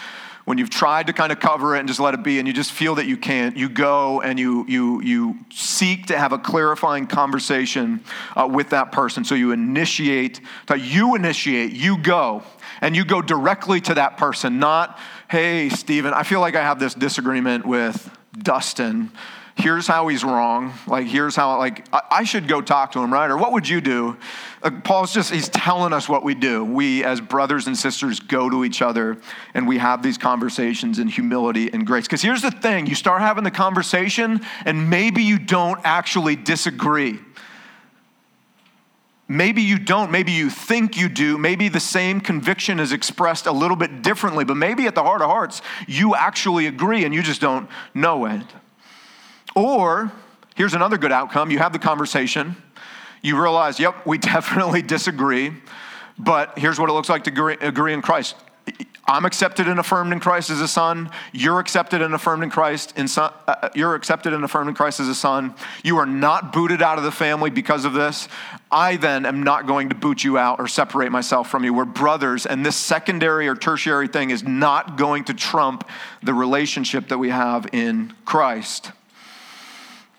[0.46, 2.54] when you've tried to kind of cover it and just let it be and you
[2.54, 6.38] just feel that you can't you go and you you you seek to have a
[6.38, 8.00] clarifying conversation
[8.36, 9.24] uh, with that person.
[9.24, 10.40] So you initiate
[10.78, 12.42] you initiate you go
[12.80, 16.78] and you go directly to that person not hey stephen i feel like i have
[16.78, 19.10] this disagreement with dustin
[19.56, 20.74] here's how he's wrong.
[20.86, 23.30] Like, here's how, like, I, should go talk to him, right?
[23.30, 24.16] Or what would you do?
[24.62, 26.64] Uh, Paul's just, he's telling us what we do.
[26.64, 29.16] We, as brothers and sisters, go to each other
[29.54, 32.04] and we have these conversations in humility and grace.
[32.04, 37.18] Because here's the thing you start having the conversation, and maybe you don't actually disagree.
[39.28, 40.12] Maybe you don't.
[40.12, 41.36] Maybe you think you do.
[41.36, 45.22] Maybe the same conviction is expressed a little bit differently, but maybe at the heart
[45.22, 48.44] of hearts, you actually agree and you just don't know it.
[49.56, 50.12] Or
[50.54, 52.54] here's another good outcome you have the conversation,
[53.22, 55.52] you realize, yep, we definitely disagree,
[56.16, 58.36] but here's what it looks like to agree, agree in Christ.
[59.08, 61.10] I'm accepted and affirmed in Christ as a son.
[61.32, 62.98] You're accepted and affirmed in Christ.
[62.98, 65.54] In son, uh, uh, you're accepted and affirmed in Christ as a son.
[65.84, 68.28] You are not booted out of the family because of this.
[68.68, 71.72] I then am not going to boot you out or separate myself from you.
[71.72, 75.88] We're brothers, and this secondary or tertiary thing is not going to trump
[76.24, 78.90] the relationship that we have in Christ.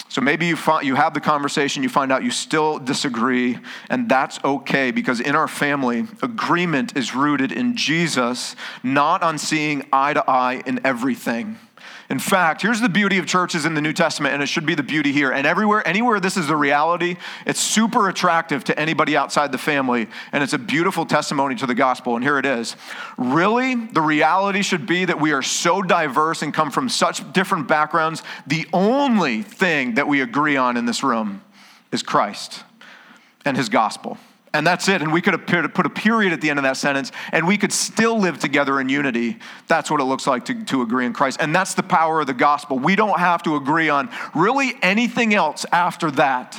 [0.10, 4.08] So maybe you, find, you have the conversation, you find out you still disagree, and
[4.08, 10.14] that's okay because in our family, agreement is rooted in Jesus, not on seeing eye
[10.14, 11.58] to eye in everything.
[12.10, 14.76] In fact, here's the beauty of churches in the New Testament, and it should be
[14.76, 15.32] the beauty here.
[15.32, 20.08] And everywhere, anywhere this is the reality, it's super attractive to anybody outside the family,
[20.32, 22.16] and it's a beautiful testimony to the gospel.
[22.16, 22.78] And here it is.
[23.18, 27.68] Really, the reality should be that we are so diverse and come from such different
[27.68, 28.24] backgrounds.
[28.46, 31.42] The only thing that we agree on in this room
[31.92, 32.64] is Christ
[33.44, 34.18] and his gospel.
[34.58, 35.04] And that's it.
[35.04, 37.72] And we could put a period at the end of that sentence, and we could
[37.72, 39.38] still live together in unity.
[39.68, 41.38] That's what it looks like to, to agree in Christ.
[41.40, 42.80] And that's the power of the gospel.
[42.80, 46.58] We don't have to agree on really anything else after that.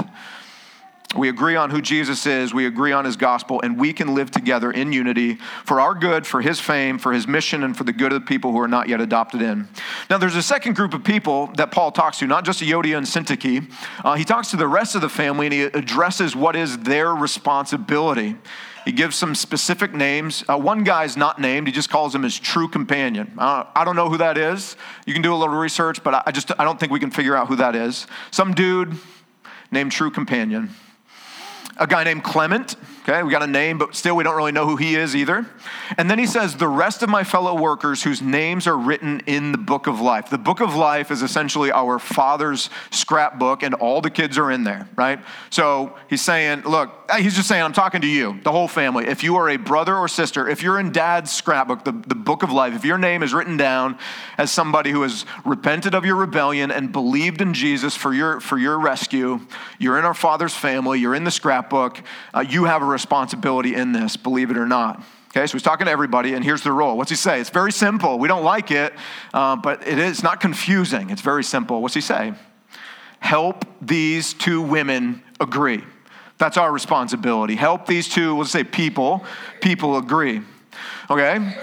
[1.16, 4.30] We agree on who Jesus is, we agree on his gospel, and we can live
[4.30, 7.94] together in unity for our good, for his fame, for his mission, and for the
[7.94, 9.68] good of the people who are not yet adopted in.
[10.10, 13.06] Now, there's a second group of people that Paul talks to, not just Euodia and
[13.06, 13.72] Syntyche.
[14.04, 17.14] Uh, he talks to the rest of the family and he addresses what is their
[17.14, 18.36] responsibility.
[18.84, 20.44] He gives some specific names.
[20.46, 21.68] Uh, one guy's not named.
[21.68, 23.32] He just calls him his true companion.
[23.38, 24.76] Uh, I don't know who that is.
[25.06, 27.34] You can do a little research, but I just I don't think we can figure
[27.34, 28.06] out who that is.
[28.30, 28.94] Some dude
[29.70, 30.74] named true companion
[31.78, 32.76] a guy named Clement.
[33.08, 35.46] Okay, we got a name, but still we don't really know who he is either.
[35.96, 39.50] And then he says, The rest of my fellow workers whose names are written in
[39.50, 40.28] the book of life.
[40.28, 44.64] The book of life is essentially our father's scrapbook, and all the kids are in
[44.64, 45.20] there, right?
[45.48, 49.06] So he's saying, Look, eh, he's just saying, I'm talking to you, the whole family.
[49.06, 52.42] If you are a brother or sister, if you're in dad's scrapbook, the, the book
[52.42, 53.98] of life, if your name is written down
[54.36, 58.58] as somebody who has repented of your rebellion and believed in Jesus for your, for
[58.58, 59.40] your rescue,
[59.78, 63.92] you're in our father's family, you're in the scrapbook, uh, you have a responsibility in
[63.92, 65.02] this, believe it or not.
[65.30, 66.96] Okay, so he's talking to everybody, and here's the role.
[66.96, 67.40] What's he say?
[67.40, 68.18] It's very simple.
[68.18, 68.94] We don't like it,
[69.34, 71.10] uh, but it is not confusing.
[71.10, 71.82] It's very simple.
[71.82, 72.32] What's he say?
[73.20, 75.84] Help these two women agree.
[76.38, 77.56] That's our responsibility.
[77.56, 79.24] Help these two, let's say people,
[79.60, 80.40] people agree.
[81.10, 81.56] Okay?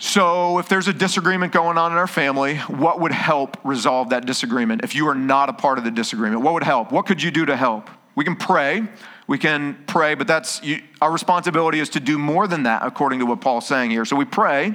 [0.00, 4.26] So, if there's a disagreement going on in our family, what would help resolve that
[4.26, 4.84] disagreement?
[4.84, 6.92] If you are not a part of the disagreement, what would help?
[6.92, 7.90] What could you do to help?
[8.14, 8.86] We can pray.
[9.28, 10.62] We can pray, but that's
[11.02, 14.06] our responsibility is to do more than that, according to what Paul's saying here.
[14.06, 14.74] So we pray,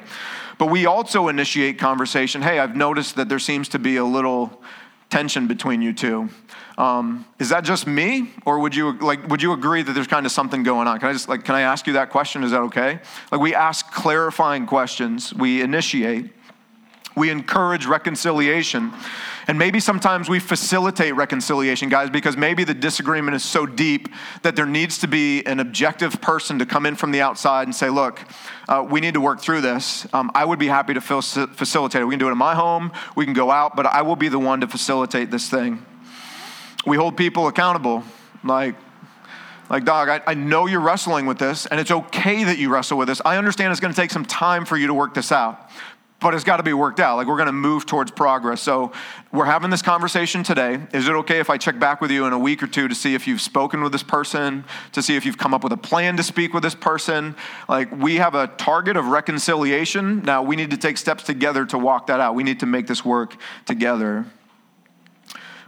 [0.60, 2.44] but we also initiate conversation.
[2.44, 4.62] Hey, I've noticed that there seems to be a little
[5.10, 6.30] tension between you two.
[6.78, 10.26] Um, is that just me, or would you like would you agree that there's kind
[10.26, 11.00] of something going on?
[11.00, 12.44] Can I just like can I ask you that question?
[12.44, 13.00] Is that okay?
[13.32, 16.32] Like we ask clarifying questions, we initiate,
[17.16, 18.92] we encourage reconciliation.
[19.48, 24.08] And maybe sometimes we facilitate reconciliation, guys, because maybe the disagreement is so deep
[24.42, 27.76] that there needs to be an objective person to come in from the outside and
[27.76, 28.22] say, look,
[28.70, 30.08] uh, we need to work through this.
[30.14, 32.06] Um, I would be happy to facilitate it.
[32.06, 34.30] We can do it in my home, we can go out, but I will be
[34.30, 35.86] the one to facilitate this thing.
[36.86, 38.04] We hold people accountable.
[38.44, 38.76] Like,
[39.70, 42.98] like, dog, I, I know you're wrestling with this, and it's okay that you wrestle
[42.98, 43.22] with this.
[43.24, 45.70] I understand it's going to take some time for you to work this out
[46.24, 47.18] but it's got to be worked out.
[47.18, 48.62] Like we're going to move towards progress.
[48.62, 48.94] So
[49.34, 50.80] we're having this conversation today.
[50.94, 52.96] Is it okay if I check back with you in a week or two to
[52.96, 55.78] see if you've spoken with this person, to see if you've come up with a
[55.78, 57.36] plan to speak with this person?
[57.68, 60.24] Like we have a target of reconciliation.
[60.24, 62.36] Now we need to take steps together to walk that out.
[62.36, 64.26] We need to make this work together.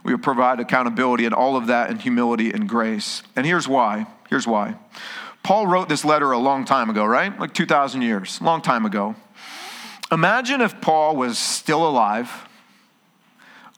[0.03, 3.23] We will provide accountability and all of that in humility and grace.
[3.35, 4.07] And here's why.
[4.29, 4.75] Here's why.
[5.43, 7.37] Paul wrote this letter a long time ago, right?
[7.37, 9.15] Like 2,000 years, long time ago.
[10.11, 12.47] Imagine if Paul was still alive,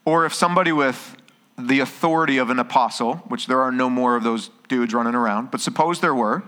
[0.04, 1.16] or if somebody with
[1.58, 5.50] the authority of an apostle, which there are no more of those dudes running around,
[5.50, 6.42] but suppose there were.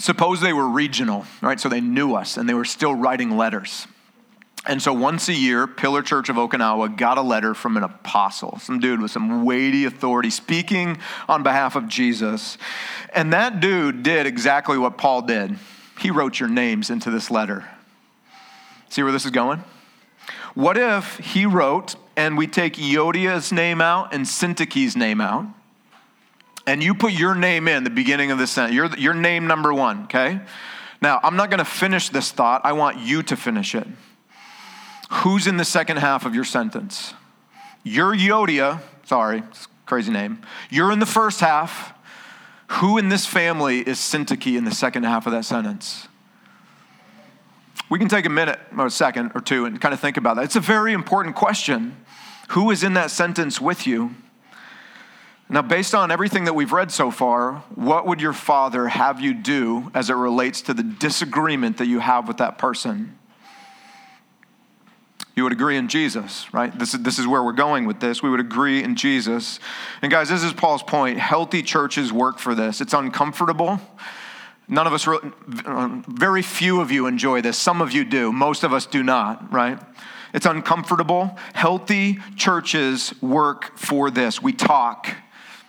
[0.00, 1.58] Suppose they were regional, right?
[1.58, 3.86] So they knew us and they were still writing letters.
[4.66, 8.58] And so once a year, Pillar Church of Okinawa got a letter from an apostle,
[8.58, 10.98] some dude with some weighty authority speaking
[11.28, 12.58] on behalf of Jesus.
[13.14, 15.56] And that dude did exactly what Paul did
[15.98, 17.68] he wrote your names into this letter.
[18.88, 19.64] See where this is going?
[20.54, 25.46] What if he wrote, and we take Euodia's name out and Syntyche's name out,
[26.66, 29.72] and you put your name in the beginning of the sentence, your, your name number
[29.72, 30.40] one, okay?
[31.00, 32.62] Now, I'm not to finish this thought.
[32.64, 33.86] I want you to finish it.
[35.10, 37.14] Who's in the second half of your sentence?
[37.84, 38.14] You're.
[39.04, 39.42] Sorry,
[39.86, 40.42] crazy name.
[40.70, 41.94] You're in the first half.
[42.68, 46.06] Who in this family is Syntyche in the second half of that sentence?
[47.90, 50.36] We can take a minute or a second or two and kind of think about
[50.36, 50.44] that.
[50.44, 51.96] It's a very important question.
[52.50, 54.14] Who is in that sentence with you?
[55.50, 59.32] Now, based on everything that we've read so far, what would your father have you
[59.32, 63.17] do as it relates to the disagreement that you have with that person?
[65.38, 66.76] You would agree in Jesus, right?
[66.76, 68.22] This is, this is where we're going with this.
[68.22, 69.60] We would agree in Jesus.
[70.02, 71.18] And guys, this is Paul's point.
[71.18, 72.80] Healthy churches work for this.
[72.80, 73.80] It's uncomfortable.
[74.66, 75.08] None of us,
[75.46, 77.56] very few of you enjoy this.
[77.56, 78.32] Some of you do.
[78.32, 79.78] Most of us do not, right?
[80.34, 81.38] It's uncomfortable.
[81.54, 84.42] Healthy churches work for this.
[84.42, 85.08] We talk,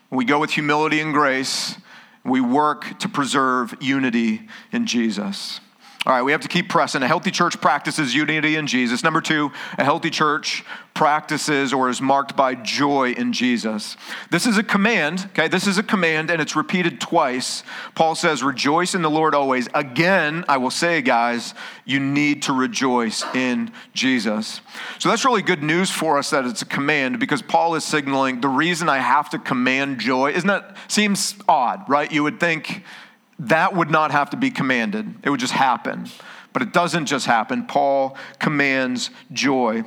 [0.09, 1.77] we go with humility and grace,
[2.25, 5.61] we work to preserve unity in Jesus.
[6.09, 7.03] All right, we have to keep pressing.
[7.03, 9.03] A healthy church practices unity in Jesus.
[9.03, 13.95] Number two, a healthy church practices or is marked by joy in Jesus.
[14.31, 15.47] This is a command, okay?
[15.47, 17.61] This is a command and it's repeated twice.
[17.93, 19.69] Paul says, Rejoice in the Lord always.
[19.75, 21.53] Again, I will say, guys,
[21.85, 24.61] you need to rejoice in Jesus.
[24.97, 28.41] So that's really good news for us that it's a command because Paul is signaling
[28.41, 30.31] the reason I have to command joy.
[30.31, 32.11] Isn't that seems odd, right?
[32.11, 32.83] You would think,
[33.39, 36.07] that would not have to be commanded, it would just happen.
[36.51, 37.67] But it doesn't just happen.
[37.67, 39.83] Paul commands joy.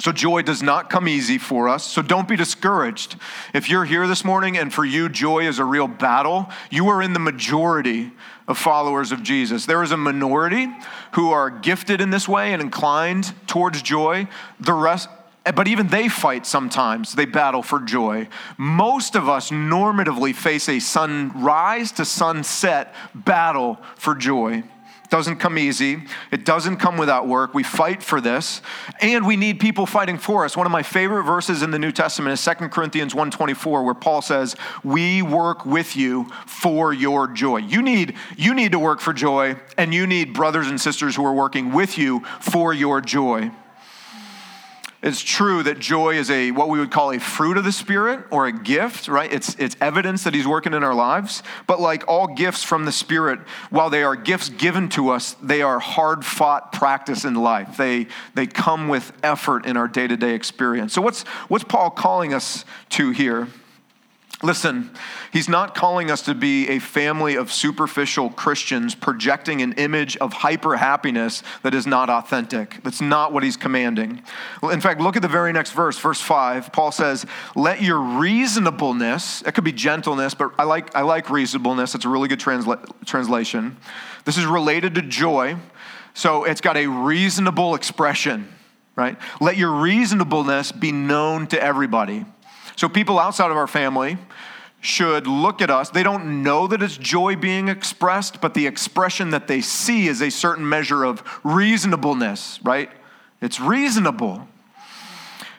[0.00, 1.84] So, joy does not come easy for us.
[1.84, 3.16] So, don't be discouraged.
[3.52, 7.02] If you're here this morning and for you, joy is a real battle, you are
[7.02, 8.12] in the majority
[8.46, 9.66] of followers of Jesus.
[9.66, 10.68] There is a minority
[11.12, 14.28] who are gifted in this way and inclined towards joy.
[14.60, 15.08] The rest,
[15.54, 17.14] but even they fight sometimes.
[17.14, 18.28] They battle for joy.
[18.56, 24.62] Most of us normatively face a sunrise to sunset battle for joy.
[25.08, 26.02] It doesn't come easy.
[26.30, 27.54] It doesn't come without work.
[27.54, 28.60] We fight for this,
[29.00, 30.54] and we need people fighting for us.
[30.54, 34.20] One of my favorite verses in the New Testament is 2 Corinthians 1:24 where Paul
[34.20, 39.14] says, "We work with you for your joy." You need you need to work for
[39.14, 43.50] joy, and you need brothers and sisters who are working with you for your joy.
[45.00, 48.26] It's true that joy is a what we would call a fruit of the spirit
[48.30, 49.32] or a gift, right?
[49.32, 51.44] It's it's evidence that he's working in our lives.
[51.68, 53.38] But like all gifts from the spirit,
[53.70, 57.76] while they are gifts given to us, they are hard-fought practice in life.
[57.76, 60.94] They they come with effort in our day-to-day experience.
[60.94, 63.46] So what's what's Paul calling us to here?
[64.40, 64.90] Listen,
[65.32, 70.32] he's not calling us to be a family of superficial Christians projecting an image of
[70.32, 72.80] hyper happiness that is not authentic.
[72.84, 74.22] That's not what he's commanding.
[74.62, 76.72] In fact, look at the very next verse, verse 5.
[76.72, 77.26] Paul says,
[77.56, 81.96] Let your reasonableness, it could be gentleness, but I like, I like reasonableness.
[81.96, 83.76] It's a really good transla- translation.
[84.24, 85.56] This is related to joy,
[86.14, 88.46] so it's got a reasonable expression,
[88.94, 89.16] right?
[89.40, 92.24] Let your reasonableness be known to everybody.
[92.78, 94.18] So people outside of our family
[94.80, 95.90] should look at us.
[95.90, 100.22] They don't know that it's joy being expressed, but the expression that they see is
[100.22, 102.88] a certain measure of reasonableness, right?
[103.42, 104.46] It's reasonable.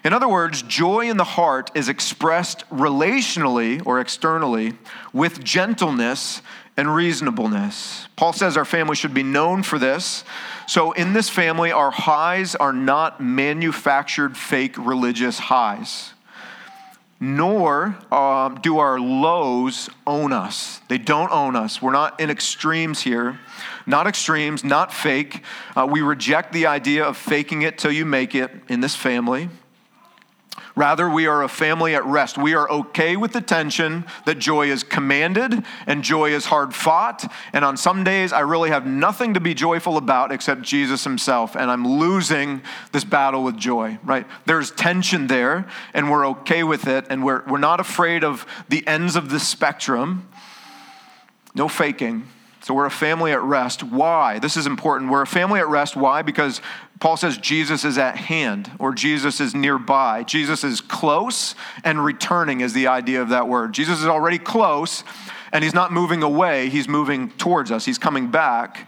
[0.05, 4.75] In other words, joy in the heart is expressed relationally or externally
[5.11, 6.41] with gentleness
[6.77, 8.07] and reasonableness.
[8.15, 10.23] Paul says our family should be known for this.
[10.67, 16.13] So, in this family, our highs are not manufactured fake religious highs
[17.19, 20.79] nor um, do our lows own us.
[20.87, 21.81] They don't own us.
[21.81, 23.39] We're not in extremes here.
[23.85, 25.43] Not extremes, not fake.
[25.75, 29.49] Uh, we reject the idea of faking it till you make it in this family.
[30.75, 32.37] Rather, we are a family at rest.
[32.37, 37.31] We are okay with the tension that joy is commanded and joy is hard fought.
[37.53, 41.55] And on some days, I really have nothing to be joyful about except Jesus himself.
[41.55, 44.25] And I'm losing this battle with joy, right?
[44.45, 47.05] There's tension there, and we're okay with it.
[47.09, 50.27] And we're, we're not afraid of the ends of the spectrum.
[51.55, 52.27] No faking.
[52.61, 53.83] So we're a family at rest.
[53.83, 54.37] Why?
[54.39, 55.09] This is important.
[55.09, 55.95] We're a family at rest.
[55.95, 56.21] Why?
[56.21, 56.61] Because
[56.99, 60.23] Paul says Jesus is at hand or Jesus is nearby.
[60.23, 63.73] Jesus is close and returning is the idea of that word.
[63.73, 65.03] Jesus is already close
[65.53, 68.87] and he's not moving away, he's moving towards us, he's coming back.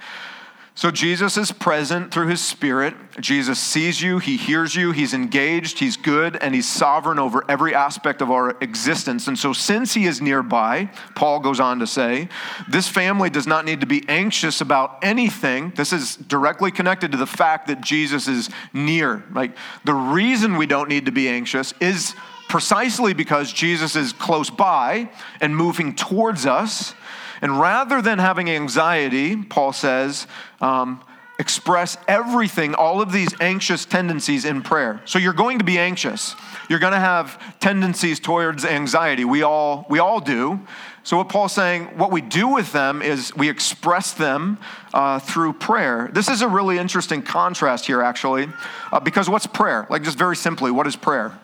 [0.74, 2.96] So Jesus is present through his spirit.
[3.20, 7.76] Jesus sees you, he hears you, he's engaged, he's good, and he's sovereign over every
[7.76, 9.28] aspect of our existence.
[9.28, 12.30] And so, since he is nearby, Paul goes on to say,
[12.70, 15.74] this family does not need to be anxious about anything.
[15.76, 19.24] This is directly connected to the fact that Jesus is near.
[19.34, 22.16] Like, the reason we don't need to be anxious is
[22.48, 25.10] precisely because Jesus is close by
[25.42, 26.94] and moving towards us.
[27.42, 30.28] And rather than having anxiety, Paul says,
[30.62, 31.02] um,
[31.40, 35.02] express everything, all of these anxious tendencies in prayer.
[35.06, 36.36] So you're going to be anxious.
[36.70, 39.26] You're going to have tendencies towards anxiety.
[39.26, 40.60] We all, we all do.
[41.04, 44.60] So, what Paul's saying, what we do with them is we express them
[44.94, 46.12] uh, through prayer.
[46.14, 48.48] This is a really interesting contrast here, actually,
[48.92, 49.88] uh, because what's prayer?
[49.90, 51.40] Like, just very simply, what is prayer?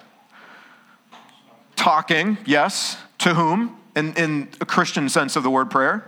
[1.75, 2.97] Talking, yes.
[3.19, 3.75] To whom?
[3.97, 6.07] In, in a Christian sense of the word prayer?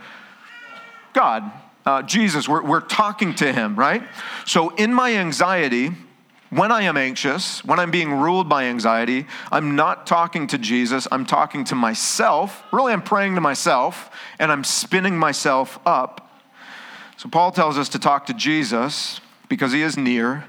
[1.13, 1.51] God,
[1.85, 4.03] uh, Jesus, we're, we're talking to him, right?
[4.45, 5.91] So in my anxiety,
[6.49, 11.07] when I am anxious, when I'm being ruled by anxiety, I'm not talking to Jesus,
[11.11, 12.63] I'm talking to myself.
[12.71, 14.09] Really, I'm praying to myself
[14.39, 16.25] and I'm spinning myself up.
[17.17, 20.45] So, Paul tells us to talk to Jesus because he is near.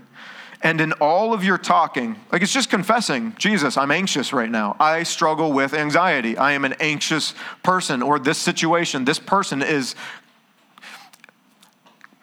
[0.62, 4.76] And in all of your talking, like it's just confessing, Jesus, I'm anxious right now.
[4.78, 6.36] I struggle with anxiety.
[6.36, 9.94] I am an anxious person, or this situation, this person is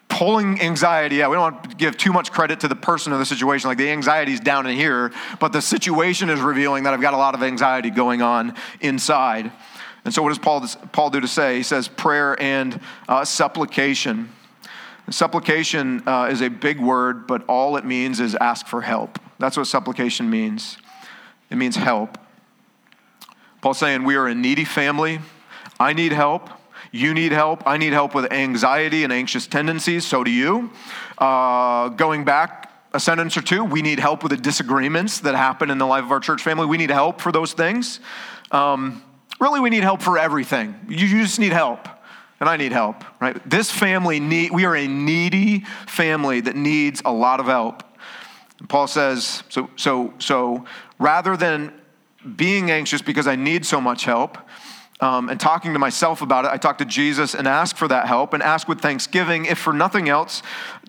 [0.08, 1.30] pulling anxiety out.
[1.30, 3.68] We don't want to give too much credit to the person or the situation.
[3.68, 7.14] Like the anxiety is down in here, but the situation is revealing that I've got
[7.14, 9.52] a lot of anxiety going on inside.
[10.04, 11.56] And so, what does Paul, Paul do to say?
[11.56, 14.30] He says prayer and uh, supplication.
[15.10, 19.18] Supplication uh, is a big word, but all it means is ask for help.
[19.38, 20.76] That's what supplication means.
[21.50, 22.18] It means help.
[23.60, 25.20] Paul's saying we are a needy family.
[25.80, 26.50] I need help.
[26.92, 27.66] You need help.
[27.66, 30.06] I need help with anxiety and anxious tendencies.
[30.06, 30.70] So do you.
[31.16, 35.70] Uh, going back a sentence or two, we need help with the disagreements that happen
[35.70, 36.66] in the life of our church family.
[36.66, 38.00] We need help for those things.
[38.50, 39.02] Um,
[39.40, 40.74] really, we need help for everything.
[40.88, 41.88] You, you just need help
[42.40, 43.38] and I need help, right?
[43.48, 47.82] This family need we are a needy family that needs a lot of help.
[48.68, 50.64] Paul says, so so so
[50.98, 51.72] rather than
[52.36, 54.38] being anxious because I need so much help,
[55.00, 58.08] um, and talking to myself about it, I talk to Jesus and ask for that
[58.08, 60.42] help and ask with thanksgiving, if for nothing else,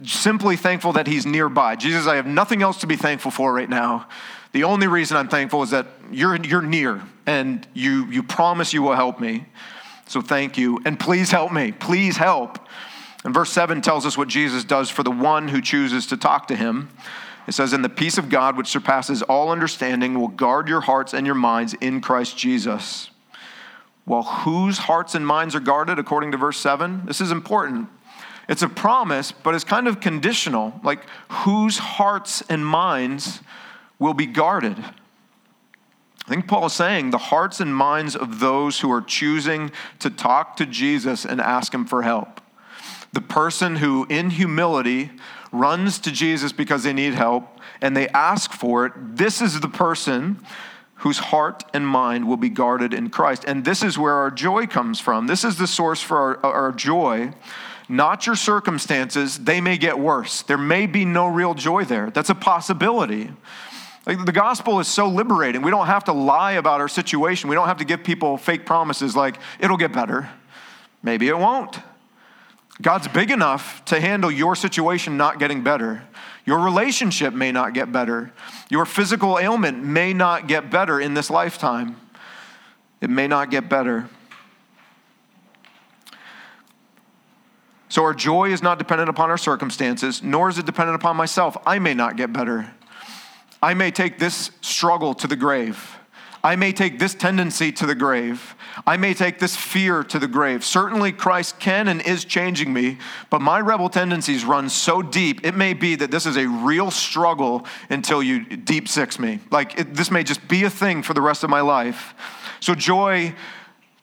[0.04, 1.76] simply thankful that He's nearby.
[1.76, 4.08] Jesus, I have nothing else to be thankful for right now.
[4.52, 8.82] The only reason I'm thankful is that you're, you're near and you, you promise you
[8.82, 9.46] will help me.
[10.10, 10.82] So thank you.
[10.86, 11.72] And please help me.
[11.72, 12.58] Please help.
[13.24, 16.48] And verse 7 tells us what Jesus does for the one who chooses to talk
[16.48, 16.90] to him.
[17.48, 21.14] It says, And the peace of God, which surpasses all understanding, will guard your hearts
[21.14, 23.12] and your minds in Christ Jesus.
[24.08, 27.06] Well, whose hearts and minds are guarded according to verse 7?
[27.06, 27.88] This is important.
[28.48, 30.80] It's a promise, but it's kind of conditional.
[30.84, 33.42] Like, whose hearts and minds
[34.00, 34.76] will be guarded?
[36.30, 40.12] I think Paul is saying the hearts and minds of those who are choosing to
[40.12, 42.40] talk to Jesus and ask him for help.
[43.14, 45.10] The person who, in humility,
[45.52, 49.68] runs to Jesus because they need help and they ask for it, this is the
[49.68, 50.38] person
[50.98, 53.44] whose heart and mind will be guarded in Christ.
[53.48, 55.26] And this is where our joy comes from.
[55.26, 57.34] This is the source for our, our joy.
[57.88, 60.44] Not your circumstances, they may get worse.
[60.44, 62.12] There may be no real joy there.
[62.12, 63.32] That's a possibility.
[64.06, 65.62] Like the gospel is so liberating.
[65.62, 67.50] We don't have to lie about our situation.
[67.50, 70.30] We don't have to give people fake promises like, it'll get better.
[71.04, 71.80] Maybe it won't.
[72.82, 76.04] God's big enough to handle your situation not getting better.
[76.46, 78.32] Your relationship may not get better.
[78.70, 81.98] Your physical ailment may not get better in this lifetime.
[83.02, 84.10] It may not get better.
[87.90, 91.58] So, our joy is not dependent upon our circumstances, nor is it dependent upon myself.
[91.66, 92.72] I may not get better.
[93.62, 95.98] I may take this struggle to the grave.
[96.44, 98.56] I may take this tendency to the grave.
[98.88, 100.64] I may take this fear to the grave.
[100.64, 102.98] Certainly, Christ can and is changing me,
[103.30, 106.92] but my rebel tendencies run so deep, it may be that this is a real
[106.92, 109.40] struggle until you deep six me.
[109.52, 112.14] Like, it, this may just be a thing for the rest of my life.
[112.62, 113.36] So, joy,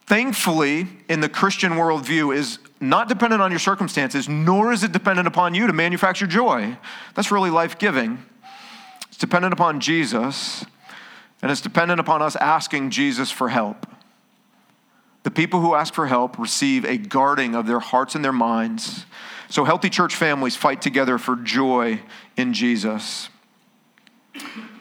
[0.04, 5.26] thankfully, in the Christian worldview, is not dependent on your circumstances, nor is it dependent
[5.26, 6.76] upon you to manufacture joy.
[7.14, 8.22] That's really life giving.
[9.16, 10.66] It's dependent upon Jesus,
[11.40, 13.86] and it's dependent upon us asking Jesus for help.
[15.22, 19.06] The people who ask for help receive a guarding of their hearts and their minds.
[19.48, 22.02] So, healthy church families fight together for joy
[22.36, 23.30] in Jesus.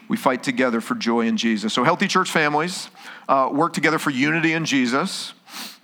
[0.06, 1.72] We fight together for joy in Jesus.
[1.72, 2.90] So, healthy church families
[3.30, 5.32] uh, work together for unity in Jesus.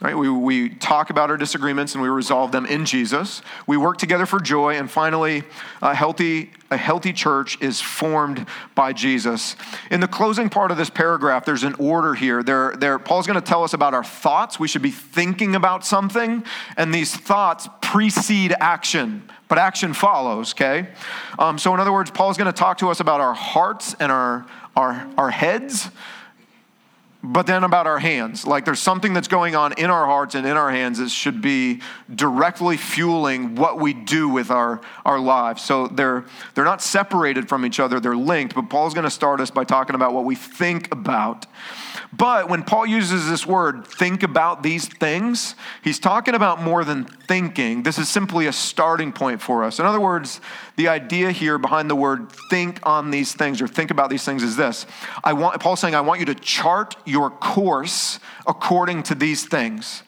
[0.01, 0.17] Right?
[0.17, 3.41] We, we talk about our disagreements and we resolve them in Jesus.
[3.67, 4.77] We work together for joy.
[4.77, 5.45] And finally,
[5.81, 9.55] a healthy, a healthy church is formed by Jesus.
[9.91, 12.43] In the closing part of this paragraph, there's an order here.
[12.43, 14.59] There, there, Paul's going to tell us about our thoughts.
[14.59, 16.45] We should be thinking about something,
[16.77, 20.89] and these thoughts precede action, but action follows, okay?
[21.39, 24.11] Um, so, in other words, Paul's going to talk to us about our hearts and
[24.11, 25.91] our, our, our heads
[27.23, 28.45] but then about our hands.
[28.45, 31.41] Like there's something that's going on in our hearts and in our hands that should
[31.41, 31.81] be
[32.13, 35.63] directly fueling what we do with our, our lives.
[35.63, 38.55] So they're, they're not separated from each other, they're linked.
[38.55, 41.47] But Paul's going to start us by talking about what we think about.
[42.15, 47.05] But when Paul uses this word, think about these things, he's talking about more than
[47.05, 47.85] thinking.
[47.85, 49.79] This is simply a starting point for us.
[49.79, 50.43] In other words,
[50.77, 54.43] the idea here behind the word think on these things or think about these things
[54.43, 54.85] is this.
[55.25, 60.03] I want Paul's saying, I want you to chart your course according to these things.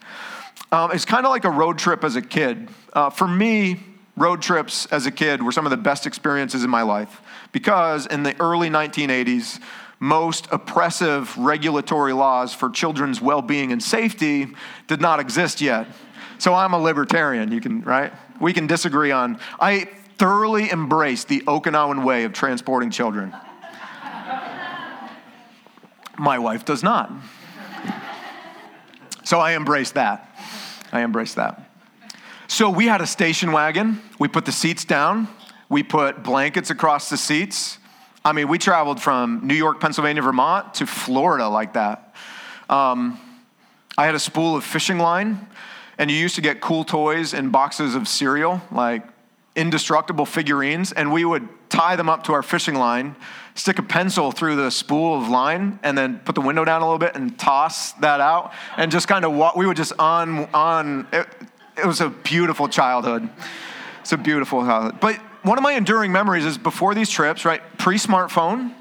[0.72, 2.68] Um, it's kind of like a road trip as a kid.
[2.92, 3.80] Uh, for me,
[4.16, 8.06] road trips as a kid were some of the best experiences in my life because
[8.06, 9.60] in the early 1980s,
[10.04, 14.48] most oppressive regulatory laws for children's well being and safety
[14.86, 15.86] did not exist yet.
[16.36, 18.12] So I'm a libertarian, you can, right?
[18.38, 19.38] We can disagree on.
[19.58, 19.88] I
[20.18, 23.34] thoroughly embrace the Okinawan way of transporting children.
[26.18, 27.10] My wife does not.
[29.24, 30.38] So I embrace that.
[30.92, 31.70] I embrace that.
[32.46, 34.02] So we had a station wagon.
[34.18, 35.28] We put the seats down.
[35.70, 37.78] We put blankets across the seats.
[38.26, 42.14] I mean, we traveled from New York, Pennsylvania, Vermont to Florida like that.
[42.70, 43.20] Um,
[43.98, 45.46] I had a spool of fishing line,
[45.98, 49.06] and you used to get cool toys and boxes of cereal, like
[49.54, 53.14] indestructible figurines, and we would tie them up to our fishing line,
[53.54, 56.84] stick a pencil through the spool of line, and then put the window down a
[56.86, 59.54] little bit and toss that out, and just kind of walk.
[59.54, 61.06] We would just on on.
[61.12, 61.28] It,
[61.76, 63.28] it was a beautiful childhood.
[64.00, 64.98] It's a beautiful childhood.
[65.00, 67.62] But one of my enduring memories is before these trips, right?
[67.78, 68.74] Pre smartphone,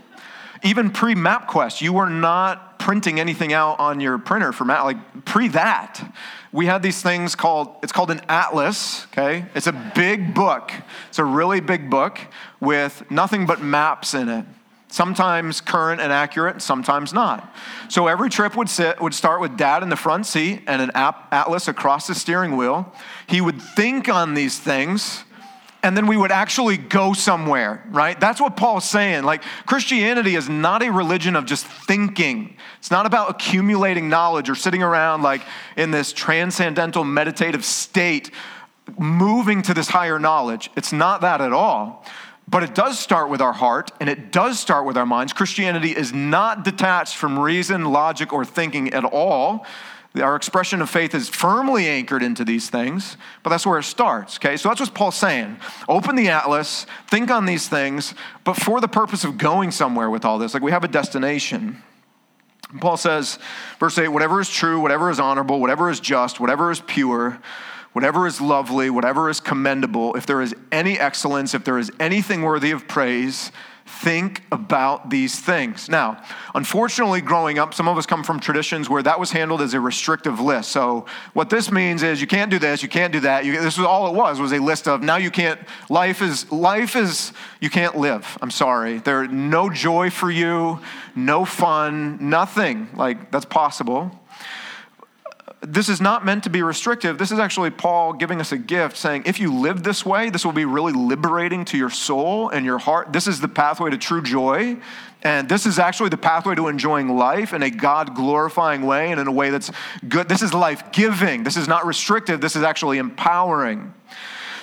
[0.63, 5.25] even pre MapQuest, you were not printing anything out on your printer for map, like
[5.25, 6.01] pre that
[6.53, 9.45] we had these things called, it's called an atlas, okay?
[9.55, 10.71] It's a big book.
[11.09, 12.19] It's a really big book
[12.59, 14.45] with nothing but maps in it.
[14.87, 17.51] Sometimes current and accurate, sometimes not.
[17.89, 20.91] So every trip would sit would start with dad in the front seat and an
[20.93, 22.93] atlas across the steering wheel.
[23.25, 25.23] He would think on these things
[25.83, 28.17] and then we would actually go somewhere, right?
[28.17, 29.25] That's what Paul's saying.
[29.25, 32.55] Like, Christianity is not a religion of just thinking.
[32.79, 35.41] It's not about accumulating knowledge or sitting around like
[35.75, 38.31] in this transcendental meditative state,
[38.97, 40.71] moving to this higher knowledge.
[40.77, 42.05] It's not that at all.
[42.47, 45.33] But it does start with our heart and it does start with our minds.
[45.33, 49.65] Christianity is not detached from reason, logic, or thinking at all.
[50.15, 54.37] Our expression of faith is firmly anchored into these things, but that's where it starts,
[54.37, 54.57] okay?
[54.57, 55.57] So that's what Paul's saying.
[55.89, 60.23] Open the atlas, think on these things, but for the purpose of going somewhere with
[60.23, 61.81] all this, like we have a destination.
[62.79, 63.39] Paul says,
[63.79, 67.39] verse 8, whatever is true, whatever is honorable, whatever is just, whatever is pure,
[67.93, 72.43] whatever is lovely, whatever is commendable, if there is any excellence, if there is anything
[72.43, 73.51] worthy of praise,
[74.01, 75.87] think about these things.
[75.87, 76.21] Now,
[76.55, 79.79] unfortunately, growing up, some of us come from traditions where that was handled as a
[79.79, 80.71] restrictive list.
[80.71, 83.45] So, what this means is you can't do this, you can't do that.
[83.45, 85.59] You, this was all it was was a list of now you can't.
[85.89, 88.37] Life is life is you can't live.
[88.41, 88.97] I'm sorry.
[88.97, 90.79] There no joy for you,
[91.15, 94.11] no fun, nothing like that's possible
[95.63, 97.17] this is not meant to be restrictive.
[97.17, 100.45] This is actually Paul giving us a gift saying, if you live this way, this
[100.45, 103.13] will be really liberating to your soul and your heart.
[103.13, 104.77] This is the pathway to true joy.
[105.21, 109.21] And this is actually the pathway to enjoying life in a God glorifying way and
[109.21, 109.71] in a way that's
[110.07, 110.27] good.
[110.27, 111.43] This is life giving.
[111.43, 112.41] This is not restrictive.
[112.41, 113.93] This is actually empowering.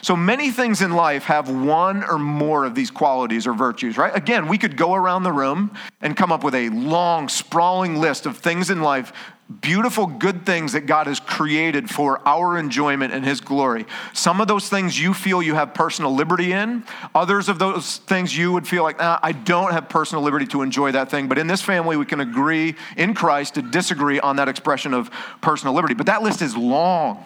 [0.03, 4.15] So many things in life have one or more of these qualities or virtues, right?
[4.15, 8.25] Again, we could go around the room and come up with a long, sprawling list
[8.25, 9.13] of things in life
[9.61, 13.87] beautiful, good things that God has created for our enjoyment and His glory.
[14.13, 16.85] Some of those things you feel you have personal liberty in.
[17.15, 20.63] Others of those things you would feel like, nah, I don't have personal liberty to
[20.63, 21.27] enjoy that thing.
[21.27, 25.11] But in this family, we can agree in Christ to disagree on that expression of
[25.41, 25.95] personal liberty.
[25.95, 27.25] But that list is long.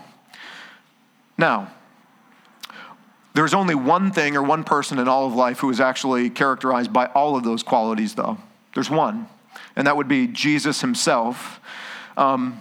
[1.37, 1.72] Now,
[3.35, 6.93] there's only one thing or one person in all of life who is actually characterized
[6.93, 8.39] by all of those qualities, though.
[8.75, 9.29] There's one,
[9.75, 11.61] and that would be Jesus himself.
[12.17, 12.61] Um,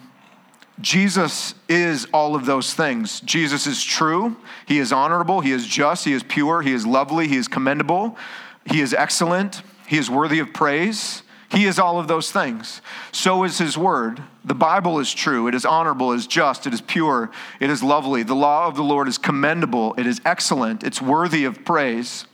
[0.82, 3.22] Jesus is all of those things.
[3.22, 4.36] Jesus is true,
[4.66, 8.18] he is honorable, he is just, he is pure, he is lovely, he is commendable,
[8.66, 11.22] he is excellent, he is worthy of praise.
[11.54, 12.82] He is all of those things.
[13.12, 14.24] So is his word.
[14.44, 15.48] The Bible is true.
[15.48, 17.30] It is honorable, it is just, it is pure,
[17.60, 18.24] it is lovely.
[18.24, 22.26] The law of the Lord is commendable, it is excellent, it's worthy of praise.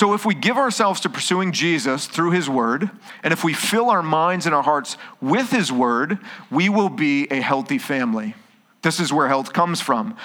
[0.00, 2.88] So, if we give ourselves to pursuing Jesus through His Word,
[3.22, 6.18] and if we fill our minds and our hearts with His Word,
[6.50, 8.34] we will be a healthy family.
[8.80, 10.16] This is where health comes from.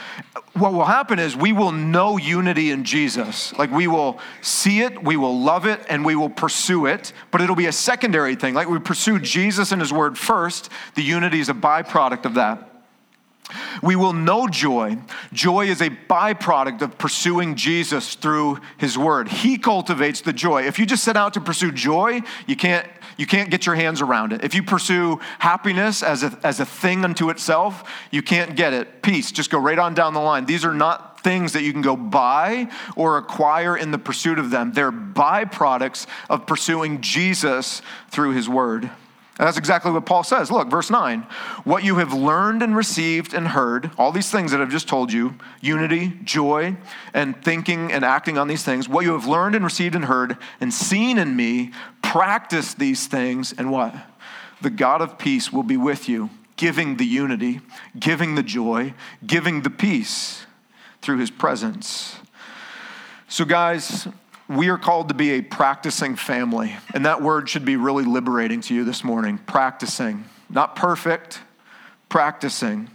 [0.53, 3.51] What will happen is we will know unity in Jesus.
[3.59, 7.41] Like we will see it, we will love it, and we will pursue it, but
[7.41, 8.53] it'll be a secondary thing.
[8.53, 12.74] Like we pursue Jesus and His Word first, the unity is a byproduct of that.
[13.82, 14.98] We will know joy.
[15.32, 19.28] Joy is a byproduct of pursuing Jesus through his word.
[19.28, 20.64] He cultivates the joy.
[20.64, 22.88] If you just set out to pursue joy, you can't,
[23.18, 24.43] you can't get your hands around it.
[24.43, 29.02] If you pursue happiness as a, as a thing unto itself, you can't get it.
[29.02, 30.46] Peace, just go right on down the line.
[30.46, 34.52] These are not things that you can go buy or acquire in the pursuit of
[34.52, 34.74] them.
[34.74, 38.91] They're byproducts of pursuing Jesus through his word.
[39.38, 40.50] And that's exactly what Paul says.
[40.50, 41.24] Look, verse 9.
[41.66, 45.12] What you have learned and received and heard, all these things that I've just told
[45.12, 46.78] you unity, joy,
[47.14, 50.38] and thinking and acting on these things, what you have learned and received and heard
[50.62, 51.72] and seen in me,
[52.02, 53.94] practice these things, and what?
[54.62, 57.60] The God of peace will be with you, giving the unity,
[58.00, 58.94] giving the joy,
[59.26, 60.46] giving the peace
[61.02, 62.16] through his presence.
[63.28, 64.08] So, guys,
[64.48, 66.76] we are called to be a practicing family.
[66.93, 69.38] And that word should be really liberating to you this morning.
[69.39, 70.26] Practicing.
[70.50, 71.39] Not perfect,
[72.10, 72.89] practicing.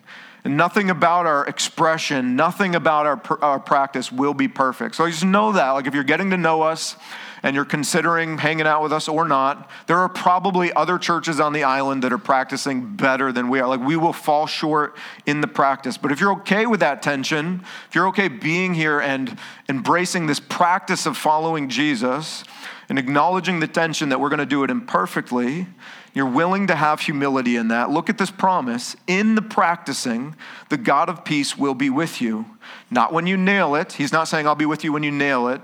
[0.44, 4.94] And nothing about our expression, nothing about our, our practice will be perfect.
[4.94, 5.72] So just know that.
[5.72, 6.96] Like if you're getting to know us,
[7.43, 11.53] and you're considering hanging out with us or not, there are probably other churches on
[11.53, 13.68] the island that are practicing better than we are.
[13.68, 15.97] Like we will fall short in the practice.
[15.97, 19.38] But if you're okay with that tension, if you're okay being here and
[19.68, 22.45] embracing this practice of following Jesus
[22.88, 25.66] and acknowledging the tension that we're going to do it imperfectly,
[26.12, 27.91] you're willing to have humility in that.
[27.91, 28.97] Look at this promise.
[29.07, 30.34] In the practicing,
[30.68, 32.47] the God of peace will be with you.
[32.91, 33.93] Not when you nail it.
[33.93, 35.61] He's not saying, I'll be with you when you nail it.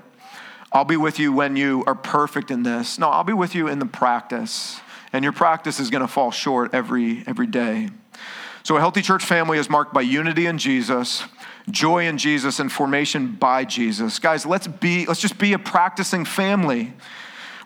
[0.72, 2.98] I'll be with you when you are perfect in this.
[2.98, 4.80] No, I'll be with you in the practice.
[5.12, 7.88] And your practice is going to fall short every, every day.
[8.62, 11.22] So, a healthy church family is marked by unity in Jesus,
[11.70, 14.18] joy in Jesus, and formation by Jesus.
[14.18, 16.92] Guys, let's be, let's just be a practicing family.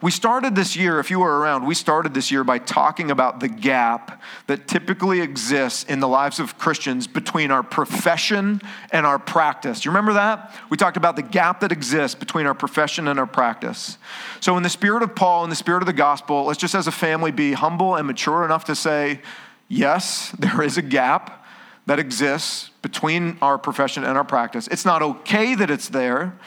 [0.02, 3.40] We started this year, if you were around, we started this year by talking about
[3.40, 9.18] the gap that typically exists in the lives of Christians between our profession and our
[9.18, 9.84] practice.
[9.84, 10.54] You remember that?
[10.70, 13.98] We talked about the gap that exists between our profession and our practice.
[14.40, 16.86] So, in the spirit of Paul, in the spirit of the gospel, let's just as
[16.86, 19.20] a family be humble and mature enough to say,
[19.68, 21.44] yes, there is a gap
[21.84, 24.66] that exists between our profession and our practice.
[24.68, 26.38] It's not okay that it's there.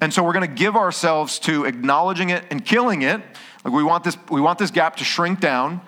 [0.00, 3.20] And so we're going to give ourselves to acknowledging it and killing it.
[3.64, 5.82] Like we want this, we want this gap to shrink down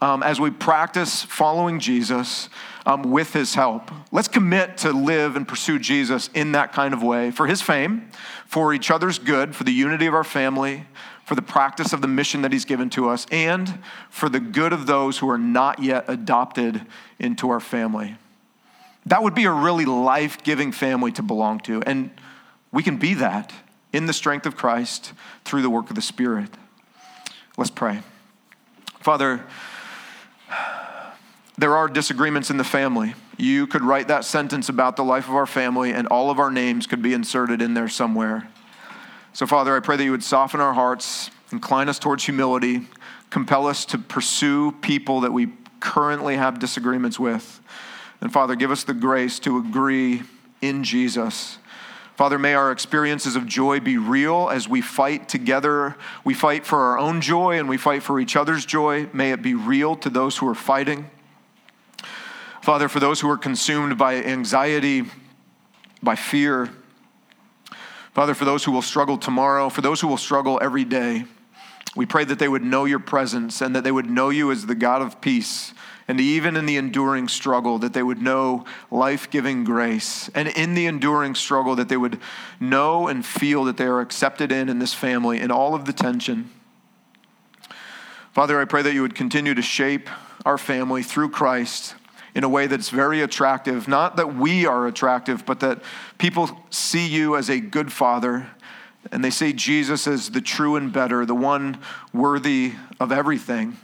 [0.00, 2.48] um, as we practice following Jesus
[2.86, 3.92] um, with his help.
[4.10, 8.10] Let's commit to live and pursue Jesus in that kind of way for his fame,
[8.46, 10.86] for each other's good, for the unity of our family,
[11.24, 13.78] for the practice of the mission that he's given to us, and
[14.10, 16.84] for the good of those who are not yet adopted
[17.20, 18.16] into our family.
[19.06, 21.80] That would be a really life giving family to belong to.
[21.82, 22.10] And
[22.72, 23.52] we can be that
[23.92, 25.12] in the strength of Christ
[25.44, 26.48] through the work of the Spirit.
[27.58, 28.00] Let's pray.
[29.00, 29.44] Father,
[31.58, 33.14] there are disagreements in the family.
[33.36, 36.50] You could write that sentence about the life of our family, and all of our
[36.50, 38.48] names could be inserted in there somewhere.
[39.34, 42.86] So, Father, I pray that you would soften our hearts, incline us towards humility,
[43.30, 45.48] compel us to pursue people that we
[45.80, 47.60] currently have disagreements with.
[48.20, 50.22] And, Father, give us the grace to agree
[50.60, 51.58] in Jesus
[52.16, 55.96] Father, may our experiences of joy be real as we fight together.
[56.24, 59.08] We fight for our own joy and we fight for each other's joy.
[59.12, 61.10] May it be real to those who are fighting.
[62.60, 65.04] Father, for those who are consumed by anxiety,
[66.02, 66.70] by fear,
[68.12, 71.24] Father, for those who will struggle tomorrow, for those who will struggle every day,
[71.96, 74.66] we pray that they would know your presence and that they would know you as
[74.66, 75.72] the God of peace
[76.08, 80.28] and even in the enduring struggle, that they would know life giving grace.
[80.34, 82.18] And in the enduring struggle, that they would
[82.58, 85.92] know and feel that they are accepted in in this family in all of the
[85.92, 86.50] tension.
[88.32, 90.08] Father, I pray that you would continue to shape
[90.44, 91.94] our family through Christ
[92.34, 93.86] in a way that's very attractive.
[93.86, 95.82] Not that we are attractive, but that
[96.18, 98.48] people see you as a good father
[99.10, 101.78] and they see Jesus as the true and better, the one
[102.12, 103.76] worthy of everything.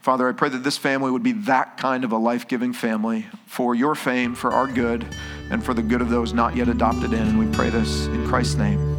[0.00, 3.26] Father, I pray that this family would be that kind of a life giving family
[3.46, 5.06] for your fame, for our good,
[5.50, 7.26] and for the good of those not yet adopted in.
[7.26, 8.97] And we pray this in Christ's name.